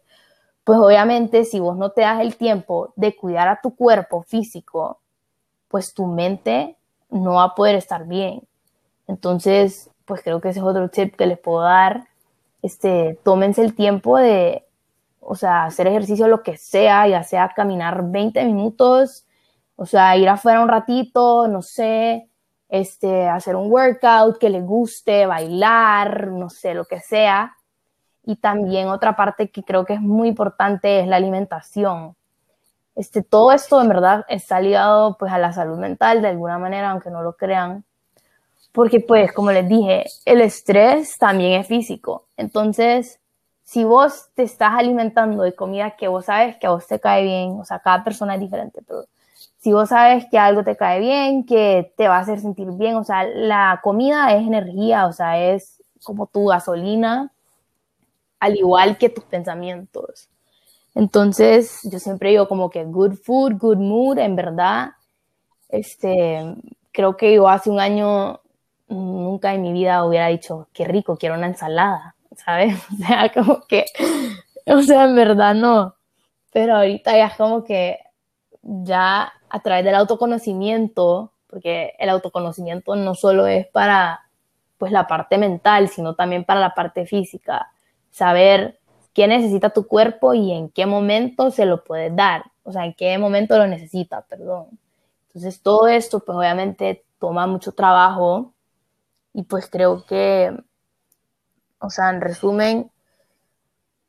pues 0.64 0.80
obviamente 0.80 1.46
si 1.46 1.60
vos 1.60 1.78
no 1.78 1.92
te 1.92 2.02
das 2.02 2.22
el 2.22 2.36
tiempo 2.36 2.94
de 2.96 3.16
cuidar 3.16 3.48
a 3.48 3.62
tu 3.62 3.76
cuerpo 3.76 4.24
físico, 4.24 5.00
pues 5.68 5.94
tu 5.94 6.06
mente 6.06 6.78
no 7.10 7.36
va 7.36 7.44
a 7.46 7.56
poder 7.56 7.76
estar 7.76 8.06
bien. 8.06 8.42
Entonces, 9.08 9.89
pues 10.10 10.22
creo 10.24 10.42
que 10.42 10.50
ese 10.50 10.60
es 10.60 10.66
otro 10.66 10.90
tip 10.90 11.16
que 11.16 11.26
les 11.26 11.40
puedo 11.40 11.62
dar 11.62 12.10
este, 12.62 13.20
tómense 13.24 13.62
el 13.62 13.76
tiempo 13.76 14.18
de, 14.18 14.66
o 15.22 15.36
sea, 15.36 15.66
hacer 15.66 15.88
ejercicio 15.88 16.28
lo 16.28 16.44
que 16.44 16.58
sea, 16.58 17.08
ya 17.08 17.24
sea 17.24 17.54
caminar 17.56 18.04
20 18.10 18.44
minutos, 18.46 19.26
o 19.76 19.86
sea, 19.86 20.18
ir 20.18 20.28
afuera 20.28 20.62
un 20.62 20.70
ratito, 20.70 21.48
no 21.48 21.62
sé, 21.62 22.30
este, 22.68 23.28
hacer 23.28 23.56
un 23.56 23.72
workout 23.72 24.38
que 24.38 24.50
les 24.50 24.64
guste, 24.64 25.26
bailar, 25.26 26.28
no 26.28 26.50
sé, 26.50 26.74
lo 26.74 26.86
que 26.86 27.00
sea. 27.00 27.56
Y 28.26 28.36
también 28.36 28.90
otra 28.90 29.16
parte 29.16 29.50
que 29.50 29.64
creo 29.64 29.86
que 29.86 29.94
es 29.94 30.02
muy 30.02 30.28
importante 30.28 31.00
es 31.00 31.08
la 31.08 31.16
alimentación. 31.16 32.16
Este, 32.96 33.24
todo 33.24 33.54
esto 33.54 33.82
en 33.82 33.88
verdad 33.88 34.26
está 34.28 34.60
ligado 34.60 35.18
pues 35.18 35.32
a 35.32 35.38
la 35.38 35.54
salud 35.54 35.78
mental 35.78 36.22
de 36.22 36.28
alguna 36.28 36.58
manera, 36.60 36.92
aunque 36.92 37.10
no 37.10 37.24
lo 37.24 37.38
crean. 37.38 37.86
Porque 38.72 39.00
pues, 39.00 39.34
como 39.34 39.52
les 39.52 39.68
dije, 39.68 40.06
el 40.26 40.42
estrés 40.42 41.18
también 41.18 41.60
es 41.60 41.68
físico. 41.68 42.26
Entonces, 42.38 43.20
si 43.64 43.84
vos 43.84 44.30
te 44.36 44.44
estás 44.44 44.74
alimentando 44.76 45.44
de 45.44 45.54
comida 45.54 45.92
que 45.92 46.08
vos 46.08 46.26
sabes 46.26 46.58
que 46.58 46.68
a 46.68 46.72
vos 46.72 46.88
te 46.88 47.00
cae 47.00 47.24
bien, 47.24 47.60
o 47.60 47.66
sea, 47.66 47.80
cada 47.80 48.04
persona 48.04 48.36
es 48.36 48.42
diferente, 48.42 48.82
pero 48.88 49.06
si 49.60 49.74
vos 49.74 49.90
sabes 49.90 50.26
que 50.32 50.40
algo 50.40 50.64
te 50.64 50.76
cae 50.76 51.00
bien, 51.00 51.46
que 51.46 51.94
te 51.98 52.08
va 52.08 52.18
a 52.18 52.22
hacer 52.22 52.40
sentir 52.40 52.68
bien, 52.72 52.96
o 52.96 53.04
sea, 53.04 53.26
la 53.26 53.80
comida 53.84 54.34
es 54.34 54.48
energía, 54.48 55.06
o 55.06 55.14
sea, 55.14 55.40
es 55.40 55.84
como 56.04 56.28
tu 56.28 56.46
gasolina, 56.46 57.32
al 58.40 58.58
igual 58.58 58.98
que 58.98 59.10
tus 59.10 59.26
pensamientos. 59.26 60.30
Entonces, 60.96 61.80
yo 61.84 62.00
siempre 62.00 62.32
digo 62.32 62.48
como 62.48 62.70
que 62.70 62.86
good 62.86 63.16
food, 63.24 63.58
good 63.58 63.78
mood, 63.78 64.18
en 64.18 64.36
verdad, 64.36 64.92
este, 65.68 66.56
creo 66.92 67.18
que 67.18 67.36
yo 67.36 67.48
hace 67.48 67.70
un 67.70 67.80
año 67.80 68.40
nunca 68.90 69.54
en 69.54 69.62
mi 69.62 69.72
vida 69.72 70.04
hubiera 70.04 70.28
dicho, 70.28 70.68
qué 70.74 70.86
rico, 70.86 71.18
quiero 71.18 71.36
una 71.36 71.48
ensalada, 71.48 72.16
¿sabes? 72.36 72.76
O 72.94 72.98
sea, 72.98 73.32
como 73.32 73.62
que, 73.68 73.86
o 74.66 74.82
sea, 74.82 75.06
en 75.06 75.16
verdad 75.16 75.56
no. 75.56 75.96
Pero 76.52 76.76
ahorita 76.78 77.16
ya 77.16 77.28
es 77.28 77.36
como 77.36 77.64
que 77.64 78.00
ya 78.62 79.32
a 79.50 79.60
través 79.62 79.86
del 79.86 79.96
autoconocimiento, 79.96 81.34
porque 81.48 81.94
el 82.00 82.10
autoconocimiento 82.10 82.96
no 82.96 83.16
solo 83.16 83.48
es 83.48 83.68
para 83.68 84.22
pues 84.78 84.92
la 84.92 85.08
parte 85.08 85.38
mental, 85.38 85.90
sino 85.90 86.16
también 86.16 86.46
para 86.46 86.62
la 86.62 86.74
parte 86.74 87.06
física, 87.06 87.72
saber 88.12 88.80
qué 89.14 89.28
necesita 89.28 89.72
tu 89.72 89.88
cuerpo 89.88 90.34
y 90.34 90.54
en 90.54 90.70
qué 90.70 90.86
momento 90.86 91.52
se 91.52 91.66
lo 91.66 91.84
puedes 91.84 92.16
dar, 92.16 92.46
o 92.64 92.72
sea, 92.72 92.86
en 92.86 92.94
qué 92.94 93.18
momento 93.18 93.58
lo 93.58 93.68
necesita, 93.68 94.22
perdón. 94.22 94.68
Entonces 95.28 95.62
todo 95.62 95.88
esto 95.88 96.22
pues 96.22 96.38
obviamente 96.38 97.04
toma 97.20 97.46
mucho 97.46 97.74
trabajo, 97.74 98.54
y 99.40 99.44
pues 99.44 99.70
creo 99.70 100.04
que, 100.06 100.54
o 101.80 101.90
sea, 101.90 102.10
en 102.10 102.20
resumen, 102.20 102.92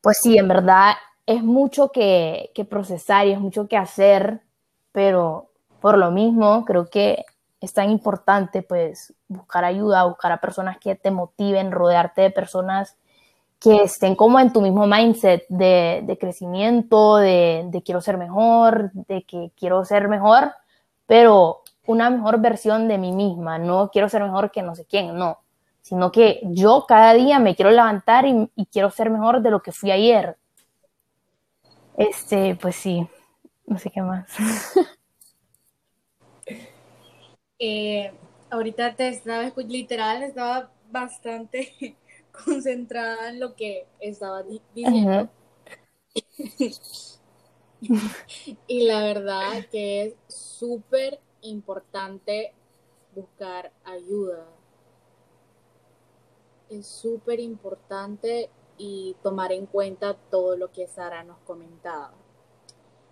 pues 0.00 0.18
sí, 0.20 0.36
en 0.36 0.48
verdad 0.48 0.94
es 1.24 1.44
mucho 1.44 1.92
que, 1.92 2.50
procesar 2.68 3.28
y 3.28 3.30
es 3.30 3.38
mucho 3.38 3.68
que 3.68 3.76
hacer, 3.76 4.40
pero 4.90 5.52
por 5.80 5.98
lo 5.98 6.10
mismo 6.10 6.64
creo 6.64 6.90
que 6.90 7.24
es 7.60 7.72
tan 7.72 7.90
importante 7.90 8.64
pues 8.64 9.14
buscar 9.28 9.64
ayuda, 9.64 10.02
buscar 10.02 10.32
a 10.32 10.40
personas 10.40 10.78
que 10.78 10.96
te 10.96 11.12
motiven, 11.12 11.70
rodearte 11.70 12.22
de 12.22 12.30
personas 12.30 12.96
que 13.60 13.84
estén 13.84 14.16
como 14.16 14.40
en 14.40 14.52
tu 14.52 14.60
mismo 14.60 14.84
mindset 14.88 15.44
de, 15.48 16.02
de 16.04 16.18
crecimiento, 16.18 17.18
de, 17.18 17.66
de, 17.68 17.82
quiero 17.84 18.00
ser 18.00 18.18
mejor, 18.18 18.90
de 18.94 19.22
que 19.22 19.52
quiero 19.56 19.84
ser 19.84 20.08
mejor, 20.08 20.54
pero 21.06 21.62
una 21.90 22.08
mejor 22.08 22.40
versión 22.40 22.86
de 22.86 22.98
mí 22.98 23.10
misma, 23.10 23.58
no 23.58 23.90
quiero 23.90 24.08
ser 24.08 24.22
mejor 24.22 24.52
que 24.52 24.62
no 24.62 24.76
sé 24.76 24.84
quién, 24.84 25.16
no, 25.16 25.40
sino 25.82 26.12
que 26.12 26.40
yo 26.44 26.84
cada 26.86 27.14
día 27.14 27.40
me 27.40 27.56
quiero 27.56 27.72
levantar 27.72 28.26
y, 28.26 28.48
quiero 28.70 28.90
ser 28.90 29.10
mejor 29.10 29.42
de 29.42 29.50
lo 29.50 29.60
que 29.60 29.72
fui 29.72 29.90
ayer. 29.90 30.36
Este, 31.96 32.54
pues 32.54 32.76
sí, 32.76 33.04
no 33.66 33.76
sé 33.78 33.90
qué 33.90 34.02
más. 34.02 34.28
Eh, 37.62 38.10
ahorita 38.48 38.94
te 38.94 39.08
estaba, 39.08 39.52
literal, 39.54 40.22
estaba 40.22 40.70
bastante 40.90 41.94
concentrada 42.32 43.28
en 43.28 43.38
lo 43.38 43.54
que 43.54 43.86
estaba 44.00 44.42
diciendo. 44.42 45.28
y 48.66 48.84
la 48.84 49.02
verdad 49.02 49.66
que 49.70 50.04
es 50.04 50.14
súper 50.34 51.20
importante 51.42 52.52
buscar 53.14 53.72
ayuda. 53.84 54.46
Es 56.68 56.86
súper 56.86 57.40
importante 57.40 58.50
y 58.78 59.16
tomar 59.22 59.52
en 59.52 59.66
cuenta 59.66 60.14
todo 60.30 60.56
lo 60.56 60.72
que 60.72 60.86
Sara 60.86 61.24
nos 61.24 61.38
comentaba. 61.40 62.12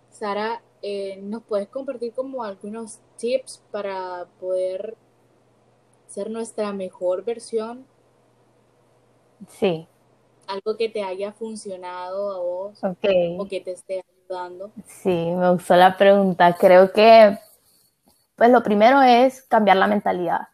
Sara, 0.09 0.61
eh, 0.81 1.17
¿nos 1.21 1.43
puedes 1.43 1.67
compartir 1.67 2.13
como 2.13 2.43
algunos 2.43 2.99
tips 3.17 3.61
para 3.71 4.27
poder 4.39 4.95
ser 6.07 6.29
nuestra 6.29 6.73
mejor 6.73 7.23
versión? 7.23 7.85
Sí. 9.47 9.87
Algo 10.47 10.75
que 10.75 10.89
te 10.89 11.03
haya 11.03 11.31
funcionado 11.33 12.31
a 12.31 12.39
vos 12.39 12.79
o 12.83 13.45
que 13.47 13.61
te 13.61 13.71
esté 13.71 14.03
ayudando. 14.27 14.71
Sí, 14.87 15.09
me 15.09 15.51
gustó 15.51 15.75
la 15.75 15.95
pregunta. 15.95 16.55
Creo 16.59 16.91
que 16.91 17.37
pues 18.39 18.49
lo 18.49 18.63
primero 18.63 19.01
es 19.01 19.43
cambiar 19.43 19.77
la 19.77 19.85
mentalidad. 19.85 20.47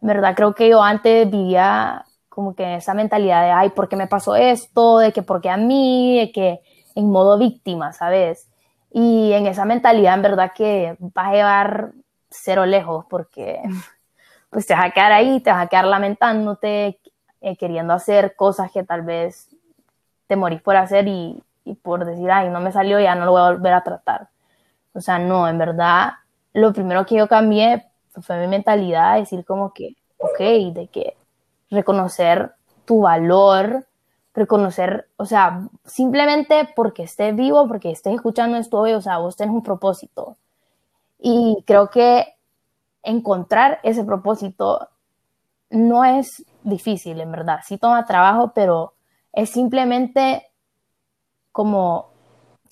En 0.00 0.08
verdad, 0.08 0.34
creo 0.34 0.54
que 0.54 0.68
yo 0.70 0.82
antes 0.82 1.28
vivía 1.30 2.06
como 2.28 2.54
que 2.54 2.76
esa 2.76 2.94
mentalidad 2.94 3.42
de, 3.42 3.50
ay, 3.50 3.70
¿por 3.70 3.88
qué 3.88 3.96
me 3.96 4.06
pasó 4.06 4.36
esto? 4.36 4.98
De 4.98 5.12
que, 5.12 5.22
¿por 5.22 5.40
qué 5.40 5.50
a 5.50 5.56
mí? 5.56 6.20
De 6.20 6.32
que 6.32 6.60
en 6.94 7.10
modo 7.10 7.36
víctima, 7.36 7.92
¿sabes? 7.92 8.48
Y 8.92 9.32
en 9.32 9.46
esa 9.46 9.64
mentalidad, 9.64 10.14
en 10.14 10.22
verdad 10.22 10.52
que 10.54 10.96
vas 11.00 11.26
a 11.28 11.32
llevar 11.32 11.92
cero 12.30 12.64
lejos 12.64 13.04
porque 13.10 13.60
pues 14.50 14.66
te 14.66 14.74
vas 14.74 14.84
a 14.84 14.90
quedar 14.90 15.12
ahí, 15.12 15.40
te 15.40 15.50
vas 15.50 15.64
a 15.64 15.66
quedar 15.66 15.86
lamentándote, 15.86 17.00
eh, 17.40 17.56
queriendo 17.56 17.92
hacer 17.92 18.36
cosas 18.36 18.70
que 18.70 18.84
tal 18.84 19.02
vez 19.02 19.48
te 20.28 20.36
morís 20.36 20.62
por 20.62 20.76
hacer 20.76 21.08
y, 21.08 21.42
y 21.64 21.74
por 21.74 22.04
decir, 22.04 22.30
ay, 22.30 22.50
no 22.50 22.60
me 22.60 22.70
salió, 22.70 23.00
ya 23.00 23.14
no 23.16 23.24
lo 23.24 23.32
voy 23.32 23.40
a 23.42 23.50
volver 23.50 23.72
a 23.72 23.82
tratar. 23.82 24.28
O 24.92 25.00
sea, 25.00 25.18
no, 25.18 25.48
en 25.48 25.58
verdad, 25.58 26.12
lo 26.56 26.72
primero 26.72 27.04
que 27.04 27.16
yo 27.16 27.28
cambié 27.28 27.84
fue 28.22 28.38
mi 28.38 28.46
mentalidad, 28.46 29.18
decir 29.18 29.44
como 29.44 29.74
que, 29.74 29.94
ok, 30.16 30.38
de 30.72 30.88
que 30.90 31.14
reconocer 31.70 32.54
tu 32.86 33.02
valor, 33.02 33.86
reconocer, 34.32 35.06
o 35.18 35.26
sea, 35.26 35.68
simplemente 35.84 36.66
porque 36.74 37.02
estés 37.02 37.36
vivo, 37.36 37.68
porque 37.68 37.90
estés 37.90 38.14
escuchando 38.14 38.56
esto 38.56 38.78
hoy, 38.78 38.94
o 38.94 39.02
sea, 39.02 39.18
vos 39.18 39.36
tenés 39.36 39.54
un 39.54 39.62
propósito. 39.62 40.38
Y 41.18 41.62
creo 41.66 41.90
que 41.90 42.36
encontrar 43.02 43.78
ese 43.82 44.02
propósito 44.04 44.88
no 45.68 46.06
es 46.06 46.42
difícil, 46.62 47.20
en 47.20 47.32
verdad. 47.32 47.60
Sí 47.64 47.76
toma 47.76 48.06
trabajo, 48.06 48.52
pero 48.54 48.94
es 49.34 49.50
simplemente 49.50 50.46
como 51.52 52.08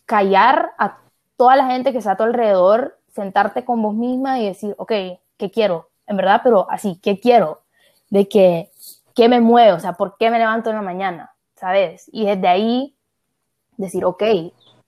callar 0.07 0.73
a 0.79 1.01
toda 1.37 1.57
la 1.57 1.66
gente 1.66 1.92
que 1.92 1.99
está 1.99 2.12
a 2.12 2.16
tu 2.16 2.23
alrededor, 2.23 2.99
sentarte 3.14 3.64
con 3.64 3.81
vos 3.81 3.94
misma 3.94 4.40
y 4.40 4.46
decir, 4.46 4.74
ok, 4.79 4.92
¿qué 5.37 5.50
quiero? 5.53 5.90
En 6.07 6.16
verdad, 6.16 6.40
pero 6.42 6.66
así, 6.70 6.98
¿qué 7.03 7.20
quiero? 7.20 7.62
De 8.11 8.29
que 8.29 8.70
¿qué 9.14 9.29
me 9.29 9.40
mueve? 9.40 9.72
O 9.72 9.81
sea, 9.81 9.92
¿por 9.94 10.16
qué 10.18 10.31
me 10.31 10.38
levanto 10.38 10.70
en 10.70 10.77
la 10.77 10.83
mañana? 10.83 11.35
¿Sabes? 11.55 12.11
Y 12.12 12.27
desde 12.27 12.48
ahí 12.48 12.96
decir, 13.77 14.05
ok, 14.05 14.22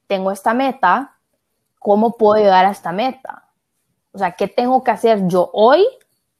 tengo 0.05 0.31
esta 0.31 0.53
meta, 0.53 1.17
¿cómo 1.79 2.17
puedo 2.17 2.35
llegar 2.35 2.65
a 2.65 2.71
esta 2.71 2.91
meta? 2.91 3.49
O 4.11 4.17
sea, 4.17 4.33
¿qué 4.33 4.47
tengo 4.47 4.83
que 4.83 4.91
hacer 4.91 5.27
yo 5.27 5.49
hoy 5.53 5.85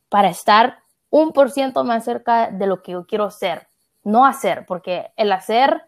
para 0.09 0.29
estar 0.29 0.79
un 1.09 1.31
por 1.31 1.51
ciento 1.51 1.83
más 1.83 2.03
cerca 2.03 2.51
de 2.51 2.67
lo 2.67 2.81
que 2.81 2.93
yo 2.93 3.05
quiero 3.05 3.31
ser? 3.31 3.67
No 4.03 4.25
hacer, 4.25 4.65
porque 4.65 5.11
el 5.15 5.31
hacer 5.31 5.83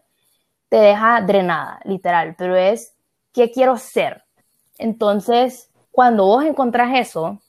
te 0.68 0.76
deja 0.76 1.20
drenada, 1.22 1.80
literal, 1.84 2.34
pero 2.36 2.56
es, 2.56 2.94
¿qué 3.32 3.50
quiero 3.50 3.76
ser? 3.76 4.24
Entonces, 4.78 5.69
cuando 5.90 6.26
vos 6.26 6.44
encontrás 6.44 6.90
eso, 6.94 7.40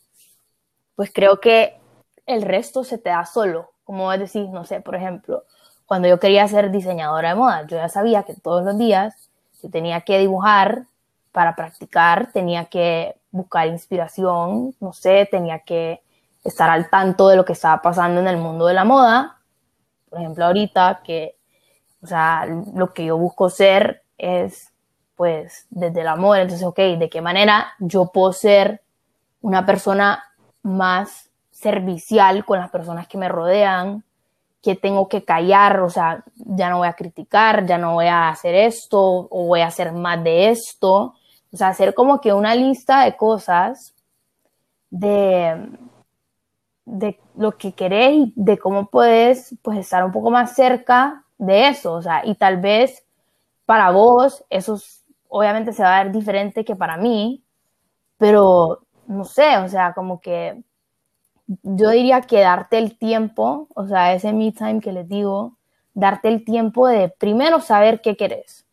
pues 0.95 1.11
creo 1.13 1.39
que 1.39 1.79
el 2.25 2.41
resto 2.41 2.83
se 2.83 2.97
te 2.97 3.09
da 3.09 3.25
solo 3.25 3.71
como 3.91 4.09
decir, 4.11 4.47
no 4.49 4.63
sé, 4.63 4.79
por 4.79 4.95
ejemplo, 4.95 5.43
cuando 5.85 6.07
yo 6.07 6.17
quería 6.17 6.47
ser 6.47 6.71
diseñadora 6.71 7.29
de 7.29 7.35
moda, 7.35 7.67
yo 7.67 7.75
ya 7.75 7.89
sabía 7.89 8.23
que 8.23 8.33
todos 8.35 8.63
los 8.63 8.77
días 8.77 9.29
yo 9.61 9.69
tenía 9.69 9.99
que 9.99 10.17
dibujar 10.17 10.85
para 11.33 11.57
practicar, 11.57 12.31
tenía 12.31 12.65
que 12.65 13.17
buscar 13.31 13.67
inspiración, 13.67 14.73
no 14.79 14.93
sé, 14.93 15.27
tenía 15.29 15.59
que 15.59 16.01
estar 16.45 16.69
al 16.69 16.89
tanto 16.89 17.27
de 17.27 17.35
lo 17.35 17.43
que 17.43 17.51
estaba 17.51 17.81
pasando 17.81 18.21
en 18.21 18.27
el 18.27 18.37
mundo 18.37 18.65
de 18.65 18.73
la 18.75 18.85
moda. 18.85 19.41
Por 20.09 20.19
ejemplo, 20.19 20.45
ahorita 20.45 21.01
que, 21.03 21.35
o 22.01 22.07
sea, 22.07 22.45
lo 22.73 22.93
que 22.93 23.03
yo 23.05 23.17
busco 23.17 23.49
ser 23.49 24.03
es, 24.17 24.70
pues, 25.21 25.67
desde 25.69 26.01
el 26.01 26.07
amor. 26.07 26.39
Entonces, 26.39 26.65
ok, 26.65 26.79
¿de 26.97 27.07
qué 27.07 27.21
manera 27.21 27.73
yo 27.77 28.07
puedo 28.07 28.33
ser 28.33 28.81
una 29.41 29.67
persona 29.67 30.23
más 30.63 31.29
servicial 31.51 32.43
con 32.43 32.57
las 32.57 32.71
personas 32.71 33.07
que 33.07 33.19
me 33.19 33.29
rodean, 33.29 34.03
que 34.63 34.75
tengo 34.75 35.07
que 35.07 35.23
callar, 35.23 35.81
o 35.81 35.91
sea, 35.91 36.23
ya 36.37 36.71
no 36.71 36.79
voy 36.79 36.87
a 36.87 36.93
criticar, 36.93 37.67
ya 37.67 37.77
no 37.77 37.93
voy 37.93 38.07
a 38.07 38.29
hacer 38.29 38.55
esto 38.55 38.99
o 39.29 39.45
voy 39.45 39.61
a 39.61 39.67
hacer 39.67 39.91
más 39.91 40.23
de 40.23 40.49
esto. 40.49 41.13
O 41.53 41.55
sea, 41.55 41.67
hacer 41.67 41.93
como 41.93 42.19
que 42.19 42.33
una 42.33 42.55
lista 42.55 43.03
de 43.03 43.15
cosas 43.15 43.93
de, 44.89 45.69
de 46.85 47.19
lo 47.37 47.59
que 47.59 47.73
querés 47.73 48.13
y 48.13 48.33
de 48.35 48.57
cómo 48.57 48.87
puedes 48.87 49.55
pues 49.61 49.77
estar 49.77 50.03
un 50.03 50.11
poco 50.11 50.31
más 50.31 50.55
cerca 50.55 51.25
de 51.37 51.67
eso. 51.67 51.93
O 51.93 52.01
sea, 52.01 52.25
y 52.25 52.33
tal 52.33 52.57
vez 52.57 53.03
para 53.67 53.91
vos 53.91 54.43
eso 54.49 54.79
obviamente 55.31 55.71
se 55.71 55.81
va 55.81 55.97
a 55.97 56.03
ver 56.03 56.11
diferente 56.11 56.65
que 56.65 56.75
para 56.75 56.97
mí, 56.97 57.41
pero 58.17 58.81
no 59.07 59.23
sé, 59.23 59.57
o 59.57 59.67
sea, 59.69 59.93
como 59.93 60.19
que 60.19 60.61
yo 61.63 61.89
diría 61.89 62.21
que 62.21 62.41
darte 62.41 62.77
el 62.77 62.97
tiempo, 62.97 63.67
o 63.73 63.87
sea, 63.87 64.13
ese 64.13 64.33
me 64.33 64.51
time 64.51 64.81
que 64.81 64.91
les 64.91 65.07
digo, 65.07 65.57
darte 65.93 66.27
el 66.27 66.43
tiempo 66.43 66.87
de 66.87 67.09
primero 67.09 67.61
saber 67.61 68.01
qué 68.01 68.17
querés. 68.17 68.65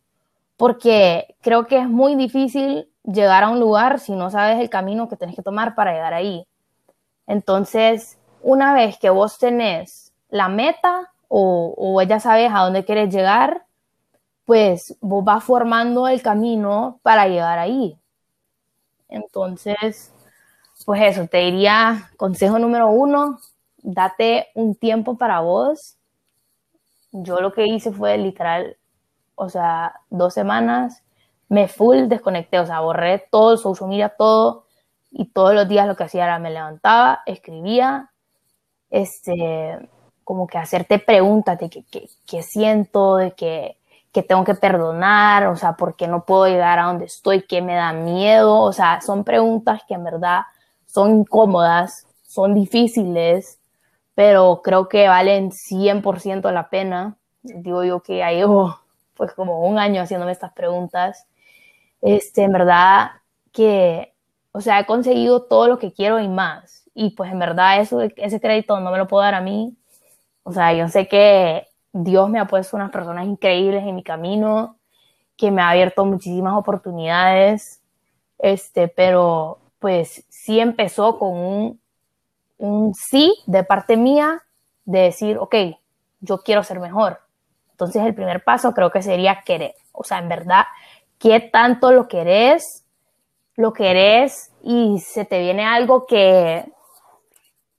Porque 0.57 1.35
creo 1.41 1.65
que 1.65 1.77
es 1.77 1.87
muy 1.87 2.15
difícil 2.15 2.89
llegar 3.03 3.43
a 3.45 3.49
un 3.49 3.61
lugar 3.61 3.99
si 3.99 4.11
no 4.13 4.29
sabes 4.29 4.59
el 4.59 4.69
camino 4.69 5.07
que 5.07 5.15
tenés 5.15 5.35
que 5.37 5.41
tomar 5.41 5.75
para 5.75 5.93
llegar 5.93 6.13
ahí. 6.13 6.45
Entonces, 7.25 8.17
una 8.41 8.73
vez 8.73 8.99
que 8.99 9.09
vos 9.09 9.39
tenés 9.39 10.13
la 10.29 10.49
meta 10.49 11.09
o, 11.29 11.73
o 11.77 12.01
ya 12.01 12.19
sabes 12.19 12.51
a 12.53 12.63
dónde 12.63 12.83
quieres 12.83 13.13
llegar, 13.13 13.65
pues 14.49 14.97
vos 14.99 15.23
vas 15.23 15.43
formando 15.43 16.07
el 16.07 16.23
camino 16.23 16.99
para 17.03 17.27
llegar 17.27 17.59
ahí. 17.59 17.95
Entonces, 19.07 20.11
pues 20.87 21.03
eso, 21.03 21.27
te 21.27 21.37
diría, 21.37 22.09
consejo 22.17 22.57
número 22.57 22.89
uno, 22.89 23.37
date 23.77 24.47
un 24.55 24.73
tiempo 24.73 25.19
para 25.19 25.41
vos. 25.41 25.97
Yo 27.11 27.41
lo 27.41 27.53
que 27.53 27.67
hice 27.67 27.91
fue 27.91 28.17
literal, 28.17 28.75
o 29.35 29.49
sea, 29.49 30.01
dos 30.09 30.33
semanas, 30.33 31.03
me 31.47 31.67
full 31.67 32.07
desconecté, 32.07 32.57
o 32.57 32.65
sea, 32.65 32.79
borré 32.79 33.27
todo, 33.29 33.55
social 33.55 33.87
media, 33.87 34.09
todo, 34.09 34.65
y 35.11 35.25
todos 35.25 35.53
los 35.53 35.67
días 35.67 35.85
lo 35.85 35.95
que 35.95 36.05
hacía 36.05 36.23
era 36.23 36.39
me 36.39 36.49
levantaba, 36.49 37.21
escribía, 37.27 38.09
este, 38.89 39.77
como 40.23 40.47
que 40.47 40.57
hacerte 40.57 40.97
preguntas 40.97 41.59
de 41.59 41.69
qué, 41.69 42.41
siento, 42.41 43.17
de 43.17 43.33
que, 43.33 43.78
que 44.11 44.23
tengo 44.23 44.43
que 44.43 44.55
perdonar, 44.55 45.47
o 45.47 45.55
sea, 45.55 45.73
por 45.73 45.95
qué 45.95 46.07
no 46.07 46.25
puedo 46.25 46.47
llegar 46.47 46.79
a 46.79 46.85
donde 46.85 47.05
estoy, 47.05 47.43
qué 47.43 47.61
me 47.61 47.75
da 47.75 47.93
miedo, 47.93 48.59
o 48.59 48.73
sea, 48.73 49.01
son 49.01 49.23
preguntas 49.23 49.81
que 49.87 49.93
en 49.93 50.03
verdad 50.03 50.41
son 50.85 51.19
incómodas, 51.19 52.07
son 52.27 52.55
difíciles, 52.55 53.59
pero 54.19 54.61
creo 54.63 54.89
que 54.89 55.07
valen 55.07 55.51
100% 55.51 56.51
la 56.51 56.69
pena. 56.69 57.15
Digo 57.41 57.85
yo 57.85 58.01
que 58.01 58.17
ya 58.17 58.31
llevo 58.31 58.79
pues 59.15 59.33
como 59.33 59.65
un 59.67 59.79
año 59.79 60.01
haciéndome 60.01 60.31
estas 60.33 60.51
preguntas. 60.51 61.25
Este, 62.01 62.43
en 62.43 62.51
verdad 62.51 63.11
que, 63.53 64.13
o 64.51 64.61
sea, 64.61 64.79
he 64.79 64.85
conseguido 64.85 65.43
todo 65.43 65.67
lo 65.67 65.79
que 65.79 65.93
quiero 65.93 66.19
y 66.19 66.27
más. 66.27 66.83
Y 66.93 67.11
pues 67.11 67.31
en 67.31 67.39
verdad 67.39 67.79
eso, 67.79 68.01
ese 68.01 68.41
crédito 68.41 68.79
no 68.81 68.91
me 68.91 68.97
lo 68.97 69.07
puedo 69.07 69.23
dar 69.23 69.35
a 69.35 69.41
mí. 69.41 69.77
O 70.43 70.51
sea, 70.51 70.73
yo 70.73 70.89
sé 70.89 71.07
que 71.07 71.68
Dios 71.91 72.29
me 72.29 72.39
ha 72.39 72.45
puesto 72.45 72.77
unas 72.77 72.91
personas 72.91 73.25
increíbles 73.25 73.83
en 73.85 73.95
mi 73.95 74.03
camino, 74.03 74.77
que 75.37 75.51
me 75.51 75.61
ha 75.61 75.69
abierto 75.69 76.05
muchísimas 76.05 76.53
oportunidades, 76.55 77.81
este, 78.37 78.87
pero 78.87 79.59
pues 79.79 80.25
sí 80.29 80.59
empezó 80.59 81.17
con 81.17 81.37
un, 81.37 81.81
un 82.57 82.93
sí 82.93 83.33
de 83.47 83.63
parte 83.63 83.97
mía 83.97 84.43
de 84.85 84.99
decir, 84.99 85.37
ok, 85.37 85.55
yo 86.19 86.39
quiero 86.39 86.63
ser 86.63 86.79
mejor. 86.79 87.21
Entonces 87.71 88.03
el 88.03 88.13
primer 88.13 88.43
paso 88.43 88.73
creo 88.73 88.91
que 88.91 89.01
sería 89.01 89.41
querer. 89.45 89.75
O 89.93 90.03
sea, 90.03 90.19
en 90.19 90.27
verdad, 90.27 90.65
¿qué 91.17 91.39
tanto 91.39 91.91
lo 91.91 92.07
querés? 92.07 92.85
Lo 93.55 93.71
querés 93.71 94.51
y 94.61 94.99
se 94.99 95.25
te 95.25 95.39
viene 95.39 95.65
algo 95.65 96.05
que, 96.05 96.69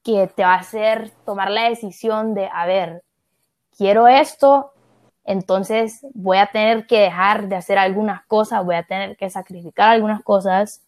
que 0.03 0.27
te 0.29 0.43
va 0.43 0.55
a 0.55 0.61
hacer 0.61 1.11
tomar 1.27 1.51
la 1.51 1.69
decisión 1.69 2.35
de, 2.35 2.49
a 2.53 2.65
ver, 2.67 3.03
quiero 3.81 4.09
esto, 4.09 4.73
entonces 5.25 6.07
voy 6.13 6.37
a 6.37 6.49
tener 6.49 6.87
que 6.87 7.01
dejar 7.01 7.49
de 7.49 7.57
hacer 7.57 7.79
algunas 7.79 8.27
cosas, 8.27 8.63
voy 8.63 8.75
a 8.75 8.83
tener 8.83 9.17
que 9.17 9.31
sacrificar 9.31 9.89
algunas 9.89 10.23
cosas 10.23 10.83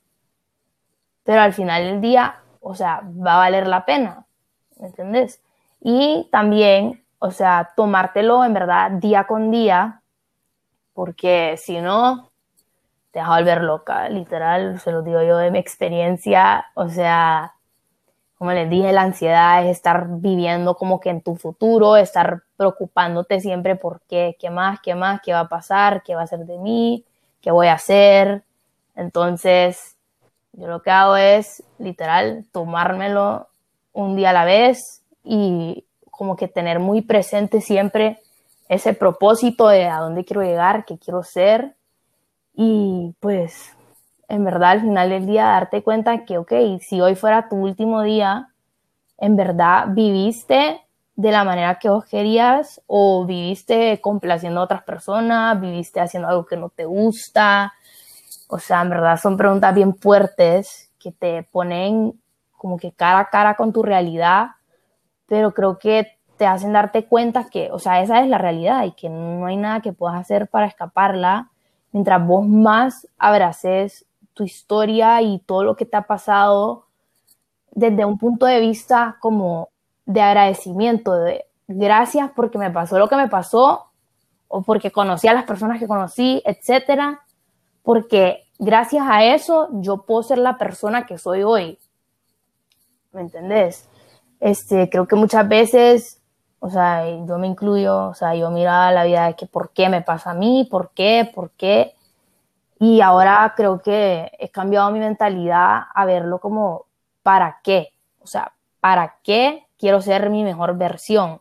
pero 1.24 1.40
al 1.40 1.52
final 1.52 1.85
del 1.85 2.00
día, 2.00 2.37
o 2.61 2.74
sea, 2.74 3.02
va 3.05 3.35
a 3.35 3.38
valer 3.38 3.66
la 3.66 3.85
pena, 3.85 4.26
¿me 4.78 4.88
entiendes? 4.88 5.40
Y 5.81 6.28
también, 6.33 7.05
o 7.18 7.31
sea, 7.31 7.72
tomártelo 7.76 8.44
en 8.44 8.55
verdad 8.55 8.90
día 8.92 9.24
con 9.24 9.50
día, 9.50 10.02
porque 10.94 11.57
si 11.57 11.81
no, 11.81 12.31
te 13.12 13.20
vas 13.20 13.28
a 13.28 13.38
volver 13.38 13.62
loca, 13.62 14.09
literal, 14.09 14.81
se 14.81 14.90
lo 14.90 15.02
digo 15.02 15.22
yo 15.22 15.37
de 15.38 15.50
mi 15.50 15.59
experiencia, 15.59 16.66
o 16.74 16.88
sea, 16.88 17.55
como 18.42 18.55
les 18.55 18.68
dije, 18.68 18.90
la 18.90 19.02
ansiedad 19.02 19.64
es 19.64 19.76
estar 19.76 20.05
viviendo 20.09 20.74
como 20.74 20.98
que 20.98 21.11
en 21.11 21.20
tu 21.20 21.37
futuro, 21.37 21.94
estar 21.94 22.42
preocupándote 22.57 23.40
siempre 23.40 23.76
por 23.76 24.00
qué, 24.09 24.37
qué 24.37 24.50
más, 24.50 24.81
qué 24.81 24.96
más, 24.96 25.20
qué 25.22 25.33
va 25.33 25.38
a 25.38 25.48
pasar, 25.48 26.02
qué 26.02 26.16
va 26.16 26.22
a 26.22 26.26
ser 26.26 26.40
de 26.40 26.59
mí, 26.59 27.05
qué 27.40 27.52
voy 27.52 27.68
a 27.68 27.74
hacer. 27.74 28.42
Entonces, 28.96 29.94
Yo 30.55 30.66
lo 30.66 30.83
que 30.83 30.90
hago 30.90 31.14
es 31.14 31.62
literal 31.78 32.44
tomármelo 32.50 33.46
un 33.92 34.16
día 34.16 34.31
a 34.31 34.33
la 34.33 34.44
vez 34.44 35.02
y 35.22 35.85
como 36.11 36.35
que 36.35 36.48
tener 36.48 36.81
muy 36.81 37.00
presente 37.00 37.61
siempre 37.61 38.18
ese 38.68 38.92
propósito 38.92 39.68
de 39.68 39.87
a 39.87 40.00
dónde 40.00 40.24
quiero 40.24 40.42
llegar, 40.42 40.85
qué 40.85 40.98
quiero 40.98 41.22
ser 41.22 41.76
y 42.57 43.14
pues 43.20 43.72
en 44.28 44.44
verdad 44.44 44.70
al 44.70 44.80
final 44.80 45.11
del 45.11 45.26
día 45.26 45.44
darte 45.44 45.82
cuenta 45.82 46.24
que, 46.24 46.38
ok, 46.38 46.52
si 46.80 47.00
hoy 47.00 47.14
fuera 47.14 47.48
tu 47.48 47.56
último 47.56 48.02
día, 48.02 48.48
en 49.18 49.37
verdad 49.37 49.87
viviste 49.88 50.80
de 51.14 51.30
la 51.30 51.44
manera 51.44 51.78
que 51.78 51.88
vos 51.88 52.04
querías 52.06 52.80
o 52.87 53.24
viviste 53.26 54.00
complaciendo 54.00 54.61
a 54.61 54.64
otras 54.64 54.82
personas, 54.82 55.61
viviste 55.61 56.00
haciendo 56.00 56.28
algo 56.28 56.46
que 56.46 56.56
no 56.56 56.70
te 56.70 56.85
gusta. 56.85 57.72
O 58.48 58.58
sea, 58.58 58.82
en 58.82 58.90
verdad 58.90 59.18
son 59.20 59.37
preguntas 59.37 59.74
bien 59.74 59.94
fuertes 59.94 60.90
que 60.98 61.12
te 61.12 61.42
ponen 61.44 62.20
como 62.56 62.78
que 62.78 62.92
cara 62.92 63.18
a 63.18 63.28
cara 63.28 63.54
con 63.54 63.72
tu 63.72 63.82
realidad, 63.82 64.52
pero 65.26 65.52
creo 65.52 65.78
que 65.78 66.18
te 66.37 66.46
hacen 66.46 66.72
darte 66.72 67.04
cuenta 67.04 67.48
que, 67.48 67.70
o 67.70 67.78
sea, 67.78 68.02
esa 68.02 68.20
es 68.20 68.28
la 68.28 68.38
realidad 68.38 68.85
y 68.85 68.92
que 68.92 69.08
no 69.08 69.46
hay 69.46 69.56
nada 69.56 69.80
que 69.80 69.92
puedas 69.92 70.18
hacer 70.18 70.48
para 70.48 70.66
escaparla 70.66 71.50
mientras 71.92 72.26
vos 72.26 72.46
más 72.46 73.06
abraces 73.18 74.06
tu 74.35 74.45
historia 74.45 75.21
y 75.23 75.38
todo 75.40 75.64
lo 75.64 75.77
que 75.77 75.87
te 75.87 75.97
ha 75.97 76.07
pasado 76.07 76.87
desde 77.71 78.05
un 78.05 78.18
punto 78.18 78.47
de 78.47 78.61
vista 78.61 79.16
como 79.21 79.71
de 80.05 80.21
agradecimiento, 80.21 81.14
de 81.14 81.45
gracias 81.66 82.31
porque 82.35 82.59
me 82.59 82.71
pasó 82.71 82.99
lo 82.99 83.09
que 83.09 83.16
me 83.16 83.29
pasó 83.29 83.87
o 84.49 84.62
porque 84.62 84.90
conocí 84.90 85.29
a 85.29 85.35
las 85.35 85.45
personas 85.45 85.79
que 85.79 85.87
conocí, 85.87 86.42
etcétera, 86.45 87.23
porque 87.83 88.45
gracias 88.59 89.07
a 89.09 89.25
eso 89.25 89.68
yo 89.73 90.03
puedo 90.05 90.23
ser 90.23 90.38
la 90.38 90.59
persona 90.59 91.07
que 91.07 91.18
soy 91.18 91.42
hoy. 91.42 91.79
¿Me 93.12 93.23
entendés? 93.23 93.88
Este, 94.40 94.90
creo 94.90 95.07
que 95.07 95.16
muchas 95.16 95.49
veces, 95.49 96.21
o 96.59 96.68
sea, 96.68 97.09
yo 97.09 97.38
me 97.38 97.47
incluyo, 97.47 98.09
o 98.09 98.14
sea, 98.14 98.35
yo 98.35 98.51
miraba 98.51 98.92
la 98.92 99.05
vida 99.05 99.27
de 99.27 99.37
que 99.37 99.47
por 99.47 99.71
qué 99.71 99.88
me 99.88 100.03
pasa 100.03 100.33
a 100.33 100.35
mí, 100.35 100.68
por 100.71 100.90
qué, 100.90 101.31
por 101.35 101.51
qué. 101.53 101.95
Y 102.83 103.01
ahora 103.01 103.55
creo 103.57 103.81
que 103.81 104.33
he 104.40 104.49
cambiado 104.49 104.90
mi 104.90 104.99
mentalidad 104.99 105.83
a 105.95 106.05
verlo 106.05 106.40
como 106.40 106.87
para 107.23 107.61
qué. 107.62 107.92
O 108.18 108.27
sea, 108.27 108.53
¿para 108.81 109.18
qué 109.23 109.68
quiero 109.83 110.01
ser 110.01 110.31
mi 110.31 110.45
mejor 110.45 110.79
versión. 110.79 111.40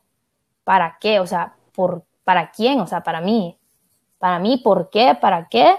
¿Para 0.64 0.98
qué? 1.00 1.20
O 1.20 1.28
sea, 1.28 1.54
¿por, 1.76 2.02
¿para 2.24 2.50
quién? 2.50 2.80
O 2.80 2.88
sea, 2.88 3.04
para 3.04 3.22
mí. 3.22 3.56
Para 4.18 4.40
mí, 4.40 4.58
¿por 4.58 4.90
qué? 4.90 5.16
¿Para 5.22 5.48
qué? 5.48 5.76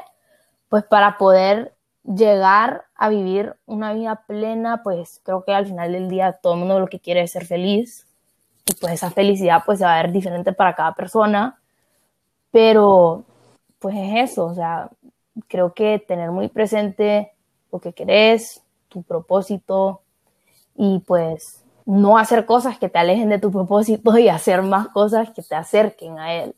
Pues 0.68 0.84
para 0.84 1.18
poder 1.18 1.74
llegar 2.04 2.84
a 2.94 3.08
vivir 3.08 3.56
una 3.66 3.92
vida 3.94 4.22
plena, 4.28 4.84
pues 4.84 5.20
creo 5.24 5.42
que 5.42 5.52
al 5.52 5.66
final 5.66 5.90
del 5.90 6.08
día 6.08 6.34
todo 6.34 6.52
el 6.52 6.60
mundo 6.60 6.78
lo 6.78 6.86
que 6.86 7.00
quiere 7.00 7.22
es 7.22 7.32
ser 7.32 7.46
feliz. 7.46 8.06
Y 8.64 8.74
pues 8.74 8.92
esa 8.92 9.10
felicidad 9.10 9.64
pues 9.66 9.80
se 9.80 9.84
va 9.84 9.98
a 9.98 10.02
ver 10.02 10.12
diferente 10.12 10.52
para 10.52 10.76
cada 10.76 10.94
persona. 10.94 11.58
Pero 12.52 13.24
pues 13.80 13.96
es 13.96 14.30
eso, 14.30 14.46
o 14.46 14.54
sea, 14.54 14.88
creo 15.48 15.74
que 15.74 15.98
tener 15.98 16.30
muy 16.30 16.48
presente 16.48 17.32
lo 17.70 17.80
que 17.80 17.92
querés, 17.92 18.62
tu 18.88 19.02
propósito 19.02 20.02
y 20.76 21.00
pues 21.00 21.64
no 21.84 22.18
hacer 22.18 22.46
cosas 22.46 22.78
que 22.78 22.88
te 22.88 22.98
alejen 22.98 23.28
de 23.28 23.38
tu 23.38 23.50
propósito 23.50 24.18
y 24.18 24.28
hacer 24.28 24.62
más 24.62 24.88
cosas 24.88 25.30
que 25.30 25.42
te 25.42 25.54
acerquen 25.54 26.18
a 26.18 26.34
él. 26.34 26.54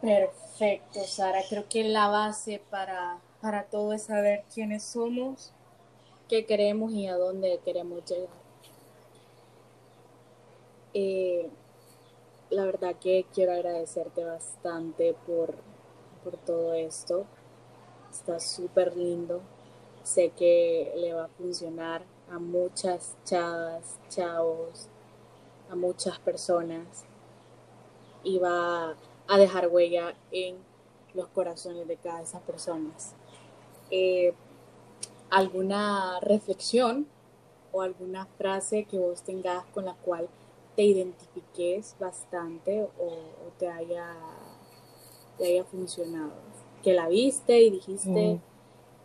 Perfecto, 0.00 1.00
Sara. 1.04 1.40
Creo 1.48 1.68
que 1.68 1.84
la 1.84 2.08
base 2.08 2.62
para, 2.70 3.18
para 3.42 3.64
todo 3.64 3.92
es 3.92 4.04
saber 4.04 4.44
quiénes 4.52 4.82
somos, 4.82 5.52
qué 6.28 6.46
queremos 6.46 6.92
y 6.92 7.06
a 7.06 7.16
dónde 7.16 7.60
queremos 7.64 8.04
llegar. 8.06 8.40
Eh, 10.94 11.50
la 12.50 12.64
verdad 12.64 12.96
que 12.96 13.26
quiero 13.32 13.52
agradecerte 13.52 14.24
bastante 14.24 15.14
por, 15.26 15.54
por 16.24 16.36
todo 16.36 16.74
esto 16.74 17.26
está 18.10 18.40
súper 18.40 18.96
lindo. 18.96 19.40
Sé 20.02 20.30
que 20.30 20.92
le 20.96 21.12
va 21.14 21.24
a 21.24 21.28
funcionar 21.28 22.02
a 22.30 22.38
muchas 22.38 23.16
chavas, 23.24 23.98
chavos, 24.08 24.88
a 25.70 25.76
muchas 25.76 26.18
personas 26.18 27.04
y 28.24 28.38
va 28.38 28.96
a 29.28 29.38
dejar 29.38 29.68
huella 29.68 30.14
en 30.32 30.56
los 31.14 31.28
corazones 31.28 31.86
de 31.86 31.96
cada 31.96 32.22
esas 32.22 32.42
personas. 32.42 33.14
Eh, 33.90 34.34
¿Alguna 35.30 36.18
reflexión 36.20 37.06
o 37.72 37.82
alguna 37.82 38.26
frase 38.36 38.84
que 38.84 38.98
vos 38.98 39.22
tengas 39.22 39.64
con 39.66 39.84
la 39.84 39.94
cual 39.94 40.28
te 40.76 40.82
identifiques 40.82 41.96
bastante 41.98 42.88
o, 42.98 43.10
te, 43.58 43.68
haya, 43.68 44.16
te 45.38 45.46
haya 45.46 45.64
funcionado? 45.64 46.50
que 46.82 46.92
la 46.92 47.08
viste 47.08 47.60
y 47.60 47.70
dijiste, 47.70 48.34
mm. 48.34 48.40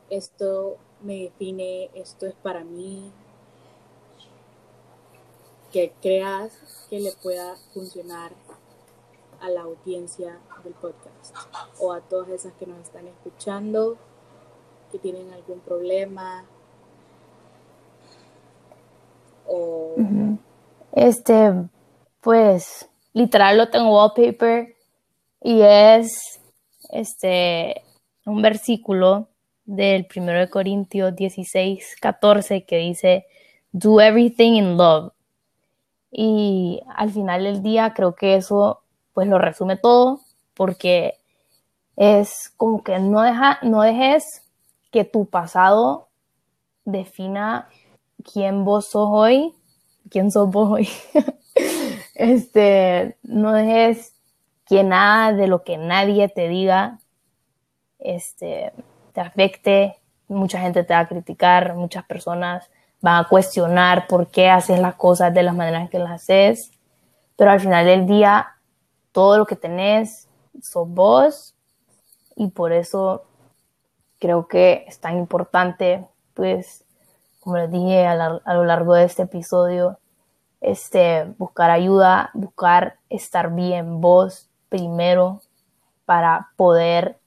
esto 0.10 0.78
me 1.01 1.23
define, 1.23 1.89
esto 1.93 2.25
es 2.25 2.34
para 2.36 2.63
mí, 2.63 3.12
que 5.71 5.93
creas 6.01 6.88
que 6.89 6.99
le 6.99 7.12
pueda 7.21 7.56
funcionar 7.73 8.32
a 9.41 9.49
la 9.49 9.63
audiencia 9.63 10.39
del 10.63 10.73
podcast 10.73 11.36
o 11.80 11.91
a 11.91 11.99
todas 11.99 12.30
esas 12.30 12.54
que 12.54 12.65
nos 12.65 12.80
están 12.80 13.08
escuchando, 13.08 13.97
que 14.91 14.99
tienen 14.99 15.32
algún 15.34 15.60
problema 15.60 16.45
o... 19.45 19.95
Este, 20.95 21.51
pues, 22.21 22.89
literal 23.13 23.58
lo 23.58 23.69
tengo 23.69 23.95
wallpaper 23.95 24.75
y 25.41 25.62
es 25.62 26.39
este, 26.89 27.84
un 28.25 28.41
versículo 28.41 29.27
del 29.65 30.08
1 30.15 30.31
de 30.31 30.49
Corintios 30.49 31.13
16, 31.13 31.97
14 32.01 32.63
que 32.63 32.77
dice, 32.77 33.25
do 33.73 33.99
everything 33.99 34.53
in 34.53 34.77
love. 34.77 35.12
Y 36.12 36.81
al 36.95 37.12
final 37.12 37.43
del 37.43 37.62
día 37.62 37.93
creo 37.93 38.15
que 38.15 38.36
eso 38.36 38.81
pues 39.13 39.27
lo 39.27 39.38
resume 39.38 39.75
todo 39.75 40.21
porque 40.53 41.15
es 41.97 42.53
como 42.55 42.84
que 42.84 42.99
no, 42.99 43.21
deja, 43.21 43.60
no 43.63 43.81
dejes 43.81 44.43
que 44.91 45.03
tu 45.03 45.25
pasado 45.25 46.08
defina 46.86 47.67
quién 48.23 48.63
vos 48.63 48.88
sos 48.91 49.10
hoy, 49.12 49.53
quién 50.10 50.32
sos 50.32 50.50
vos 50.50 50.72
hoy. 50.72 50.89
este, 52.15 53.18
no 53.24 53.54
dejes 53.54 54.13
que 54.65 54.84
nada 54.84 55.34
de 55.34 55.48
lo 55.48 55.63
que 55.63 55.78
nadie 55.78 56.28
te 56.30 56.48
diga 56.48 57.00
este, 58.00 58.72
te 59.13 59.22
afecte. 59.22 59.96
Mucha 60.28 60.60
gente 60.60 60.84
te 60.84 60.94
va 60.94 61.02
a 61.02 61.08
criticar, 61.08 61.76
muchas 61.76 62.06
personas 62.06 62.70
van 63.02 63.24
a 63.24 63.28
cuestionar 63.28 64.08
por 64.08 64.28
qué 64.28 64.50
haces 64.50 64.80
las 64.80 64.96
cosas 64.96 65.34
de 65.34 65.44
las 65.44 65.56
maneras 65.56 65.89
que 65.89 66.00
las 66.00 66.24
haces, 66.24 66.72
pero 67.36 67.52
al 67.52 67.60
final 67.60 67.86
del 67.86 68.08
día, 68.08 68.56
todo 69.12 69.38
lo 69.38 69.46
que 69.46 69.56
tenés 69.56 70.28
sos 70.62 70.89
vos 70.89 71.56
y 72.36 72.48
por 72.48 72.72
eso 72.72 73.26
creo 74.20 74.48
que 74.48 74.86
es 74.88 75.00
tan 75.00 75.18
importante, 75.18 76.06
pues, 76.34 76.85
como 77.45 77.58
les 77.58 77.69
dije 77.69 78.08
a, 78.08 78.15
lo 78.55 78.63
largo 78.63 78.95
de 78.95 79.03
este 79.03 79.21
episodio, 79.21 79.99
este, 80.62 81.31
buscar 81.38 81.69
ayuda, 81.69 82.31
buscar 82.34 82.95
estar 83.08 83.53
bien 83.53 84.01
vos, 84.01 84.49
primero 84.67 85.41
para 86.05 86.49
poder 86.55 87.19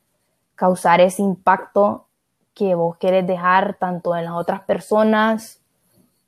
causar 0.56 1.00
ese 1.00 1.22
impacto 1.22 2.06
que 2.52 2.74
vos 2.74 2.96
querés 2.96 3.28
dejar 3.28 3.74
tanto 3.74 4.16
en 4.16 4.24
las 4.24 4.34
otras 4.34 4.62
personas 4.62 5.60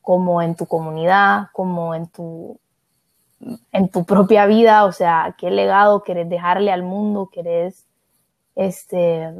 como 0.02 0.40
en 0.40 0.54
tu 0.54 0.66
comunidad, 0.66 1.48
como 1.52 1.92
en 1.92 2.06
tu, 2.06 2.60
en 3.72 3.88
tu 3.88 4.04
propia 4.04 4.46
vida, 4.46 4.84
o 4.84 4.92
sea, 4.92 5.34
qué 5.36 5.50
legado 5.50 6.04
querés 6.04 6.28
dejarle 6.28 6.70
al 6.70 6.84
mundo, 6.84 7.28
querés 7.32 7.88
este, 8.54 9.34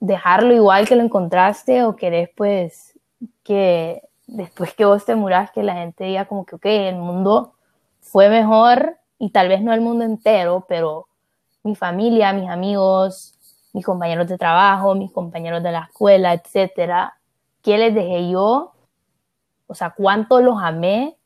dejarlo 0.00 0.52
igual 0.52 0.88
que 0.88 0.96
lo 0.96 1.04
encontraste 1.04 1.84
o 1.84 1.94
querés 1.94 2.30
pues 2.34 2.91
que 3.42 4.02
después 4.26 4.74
que 4.74 4.84
vos 4.84 5.04
te 5.04 5.14
muras 5.14 5.50
que 5.50 5.62
la 5.62 5.74
gente 5.74 6.04
diga 6.04 6.26
como 6.26 6.44
que, 6.44 6.56
ok, 6.56 6.66
el 6.66 6.96
mundo 6.96 7.54
fue 8.00 8.28
mejor 8.28 8.96
y 9.18 9.30
tal 9.30 9.48
vez 9.48 9.62
no 9.62 9.72
el 9.72 9.80
mundo 9.80 10.04
entero, 10.04 10.64
pero 10.68 11.06
mi 11.62 11.74
familia, 11.76 12.32
mis 12.32 12.48
amigos, 12.48 13.34
mis 13.72 13.84
compañeros 13.84 14.28
de 14.28 14.38
trabajo, 14.38 14.94
mis 14.94 15.12
compañeros 15.12 15.62
de 15.62 15.72
la 15.72 15.88
escuela, 15.90 16.34
etcétera, 16.34 17.18
¿qué 17.62 17.78
les 17.78 17.94
dejé 17.94 18.28
yo? 18.28 18.72
O 19.66 19.74
sea, 19.74 19.90
cuánto 19.90 20.40
los 20.40 20.56
amé 20.60 21.16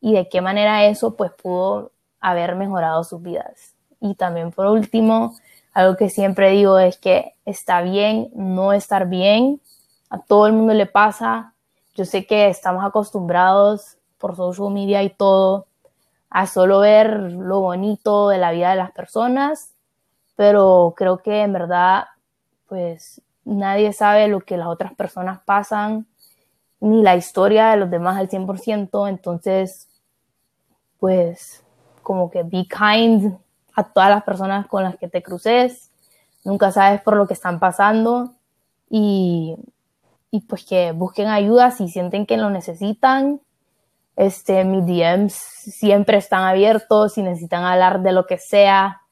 y 0.00 0.12
de 0.12 0.28
qué 0.28 0.40
manera 0.40 0.84
eso 0.84 1.16
pues 1.16 1.32
pudo 1.32 1.92
haber 2.20 2.56
mejorado 2.56 3.04
sus 3.04 3.22
vidas. 3.22 3.74
Y 4.00 4.14
también 4.16 4.50
por 4.50 4.66
último, 4.66 5.34
algo 5.72 5.96
que 5.96 6.10
siempre 6.10 6.50
digo 6.50 6.78
es 6.78 6.98
que 6.98 7.34
está 7.46 7.80
bien 7.80 8.30
no 8.34 8.72
estar 8.72 9.08
bien, 9.08 9.60
a 10.14 10.20
todo 10.20 10.46
el 10.46 10.52
mundo 10.52 10.72
le 10.74 10.86
pasa. 10.86 11.54
Yo 11.96 12.04
sé 12.04 12.24
que 12.24 12.48
estamos 12.48 12.84
acostumbrados 12.84 13.96
por 14.18 14.36
social 14.36 14.70
media 14.70 15.02
y 15.02 15.10
todo 15.10 15.66
a 16.30 16.46
solo 16.46 16.80
ver 16.80 17.20
lo 17.32 17.60
bonito 17.60 18.28
de 18.28 18.38
la 18.38 18.52
vida 18.52 18.70
de 18.70 18.76
las 18.76 18.92
personas, 18.92 19.72
pero 20.36 20.94
creo 20.96 21.18
que 21.18 21.42
en 21.42 21.52
verdad, 21.52 22.04
pues 22.68 23.20
nadie 23.44 23.92
sabe 23.92 24.28
lo 24.28 24.40
que 24.40 24.56
las 24.56 24.68
otras 24.68 24.94
personas 24.94 25.40
pasan, 25.44 26.06
ni 26.80 27.02
la 27.02 27.16
historia 27.16 27.70
de 27.70 27.76
los 27.76 27.90
demás 27.90 28.16
al 28.18 28.28
100%, 28.28 29.08
entonces, 29.08 29.88
pues 30.98 31.64
como 32.02 32.30
que 32.30 32.42
be 32.42 32.66
kind 32.68 33.36
a 33.74 33.84
todas 33.84 34.10
las 34.10 34.22
personas 34.24 34.66
con 34.66 34.82
las 34.84 34.96
que 34.96 35.08
te 35.08 35.22
cruces, 35.22 35.90
nunca 36.44 36.70
sabes 36.72 37.00
por 37.00 37.16
lo 37.16 37.26
que 37.26 37.34
están 37.34 37.58
pasando 37.58 38.32
y, 38.90 39.56
y 40.34 40.40
pues 40.40 40.64
que 40.64 40.90
busquen 40.90 41.28
ayuda 41.28 41.70
si 41.70 41.86
sienten 41.86 42.26
que 42.26 42.36
lo 42.36 42.50
necesitan. 42.50 43.40
Este, 44.16 44.64
mis 44.64 44.84
DMs 44.84 45.32
siempre 45.32 46.16
están 46.16 46.42
abiertos 46.42 47.12
si 47.12 47.22
necesitan 47.22 47.62
hablar 47.62 48.02
de 48.02 48.10
lo 48.10 48.26
que 48.26 48.38
sea. 48.38 49.02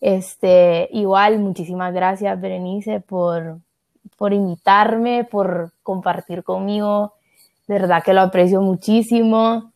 Este, 0.00 0.88
igual, 0.92 1.40
muchísimas 1.40 1.92
gracias, 1.92 2.40
Berenice, 2.40 3.00
por, 3.00 3.58
por 4.16 4.32
invitarme, 4.32 5.24
por 5.24 5.72
compartir 5.82 6.44
conmigo. 6.44 7.14
De 7.66 7.74
verdad 7.74 8.04
que 8.04 8.14
lo 8.14 8.20
aprecio 8.20 8.60
muchísimo 8.60 9.72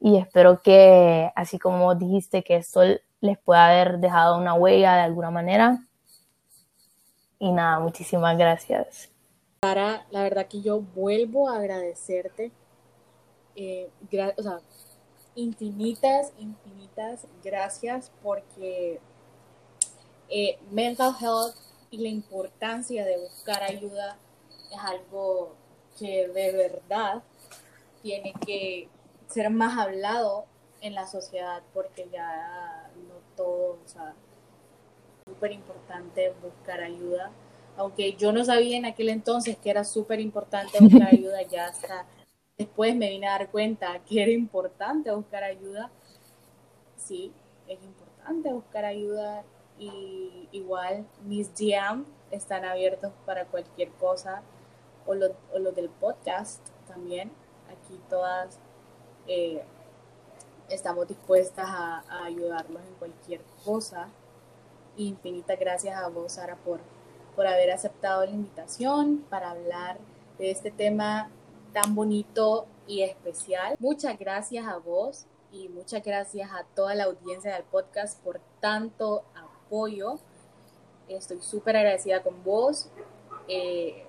y 0.00 0.16
espero 0.16 0.62
que, 0.62 1.30
así 1.36 1.58
como 1.58 1.94
dijiste, 1.94 2.42
que 2.42 2.56
esto 2.56 2.80
les 3.20 3.36
pueda 3.36 3.66
haber 3.66 3.98
dejado 3.98 4.38
una 4.38 4.54
huella 4.54 4.94
de 4.94 5.02
alguna 5.02 5.30
manera. 5.30 5.80
Y 7.38 7.52
nada, 7.52 7.80
muchísimas 7.80 8.38
gracias. 8.38 9.10
Sara, 9.60 10.06
la 10.12 10.22
verdad 10.22 10.46
que 10.46 10.60
yo 10.60 10.80
vuelvo 10.80 11.48
a 11.48 11.56
agradecerte. 11.56 12.52
Eh, 13.56 13.90
o 14.36 14.42
sea, 14.42 14.60
infinitas, 15.34 16.32
infinitas 16.38 17.26
gracias 17.42 18.12
porque 18.22 19.00
eh, 20.28 20.60
mental 20.70 21.12
health 21.20 21.56
y 21.90 21.98
la 21.98 22.08
importancia 22.08 23.04
de 23.04 23.18
buscar 23.18 23.64
ayuda 23.64 24.16
es 24.70 24.78
algo 24.78 25.56
que 25.98 26.28
de 26.28 26.52
verdad 26.52 27.24
tiene 28.00 28.34
que 28.46 28.88
ser 29.26 29.50
más 29.50 29.76
hablado 29.76 30.44
en 30.82 30.94
la 30.94 31.08
sociedad 31.08 31.64
porque 31.74 32.08
ya 32.12 32.92
no 33.08 33.14
todo, 33.36 33.80
o 33.84 33.88
sea, 33.88 34.14
súper 35.26 35.50
importante 35.50 36.32
buscar 36.40 36.80
ayuda. 36.80 37.32
Aunque 37.78 38.14
yo 38.14 38.32
no 38.32 38.44
sabía 38.44 38.76
en 38.76 38.84
aquel 38.84 39.08
entonces 39.08 39.56
que 39.56 39.70
era 39.70 39.84
súper 39.84 40.20
importante 40.20 40.78
buscar 40.80 41.14
ayuda, 41.14 41.42
ya 41.42 41.66
hasta 41.66 42.04
después 42.58 42.94
me 42.94 43.08
vine 43.08 43.28
a 43.28 43.38
dar 43.38 43.50
cuenta 43.50 44.00
que 44.00 44.22
era 44.22 44.32
importante 44.32 45.10
buscar 45.12 45.44
ayuda. 45.44 45.90
Sí, 46.96 47.32
es 47.68 47.82
importante 47.82 48.52
buscar 48.52 48.84
ayuda 48.84 49.44
y 49.78 50.48
igual 50.52 51.06
mis 51.24 51.54
DM 51.54 52.04
están 52.32 52.64
abiertos 52.64 53.12
para 53.24 53.46
cualquier 53.46 53.90
cosa 53.92 54.42
o 55.06 55.14
los 55.14 55.30
lo 55.56 55.72
del 55.72 55.88
podcast 55.88 56.60
también. 56.88 57.30
Aquí 57.70 57.98
todas 58.10 58.58
eh, 59.28 59.62
estamos 60.68 61.06
dispuestas 61.06 61.66
a, 61.68 62.24
ayudarlos 62.24 62.82
en 62.82 62.94
cualquier 62.94 63.40
cosa. 63.64 64.08
Infinitas 64.96 65.58
gracias 65.58 65.96
a 65.96 66.08
vos, 66.08 66.32
Sara, 66.32 66.56
por, 66.56 66.80
por 67.38 67.46
haber 67.46 67.70
aceptado 67.70 68.24
la 68.24 68.32
invitación 68.32 69.24
para 69.30 69.52
hablar 69.52 69.98
de 70.40 70.50
este 70.50 70.72
tema 70.72 71.30
tan 71.72 71.94
bonito 71.94 72.66
y 72.88 73.02
especial. 73.02 73.76
Muchas 73.78 74.18
gracias 74.18 74.66
a 74.66 74.78
vos 74.78 75.24
y 75.52 75.68
muchas 75.68 76.02
gracias 76.02 76.50
a 76.50 76.64
toda 76.74 76.96
la 76.96 77.04
audiencia 77.04 77.54
del 77.54 77.62
podcast 77.62 78.20
por 78.24 78.40
tanto 78.58 79.22
apoyo. 79.36 80.18
Estoy 81.06 81.40
súper 81.40 81.76
agradecida 81.76 82.24
con 82.24 82.42
vos. 82.42 82.90
Eh, 83.46 84.04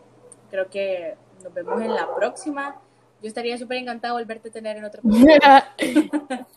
creo 0.49 0.67
que 0.71 1.15
nos 1.43 1.53
vemos 1.53 1.79
en 1.83 1.93
la 1.93 2.11
próxima. 2.15 2.81
Yo 3.21 3.27
estaría 3.27 3.59
súper 3.59 3.77
encantada 3.77 4.15
de 4.15 4.23
volverte 4.23 4.49
a 4.49 4.51
tener 4.51 4.77
en 4.77 4.85
otro 4.85 5.03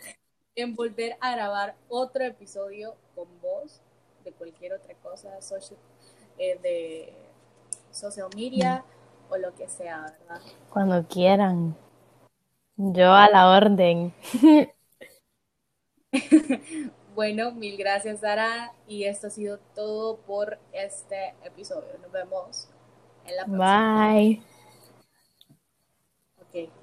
en 0.55 0.75
volver 0.75 1.19
a 1.21 1.33
grabar 1.33 1.75
otro 1.91 2.25
episodio 2.25 2.95
con 3.15 3.29
vos 3.43 3.83
de 4.25 4.33
cualquier 4.33 4.73
otra 4.73 4.95
cosa, 4.95 5.39
social, 5.43 5.79
eh, 6.39 6.59
de 6.63 7.13
social 7.91 8.29
media 8.35 8.85
o 9.29 9.37
lo 9.37 9.55
que 9.55 9.69
sea, 9.69 10.15
¿verdad? 10.19 10.41
Cuando 10.71 11.07
quieran. 11.07 11.77
Yo 12.77 13.13
a 13.13 13.29
la 13.29 13.51
orden. 13.51 14.13
bueno, 17.15 17.53
mil 17.53 17.77
gracias, 17.77 18.21
Sara. 18.21 18.73
Y 18.87 19.05
esto 19.05 19.29
ha 19.29 19.31
sido 19.31 19.59
todo 19.75 20.19
por 20.19 20.59
este 20.73 21.35
episodio. 21.45 21.99
Nos 22.01 22.13
vemos 22.13 22.69
en 23.27 23.37
la 23.37 23.45
próxima. 23.45 24.13
Bye. 24.13 24.43
Okay 26.49 26.82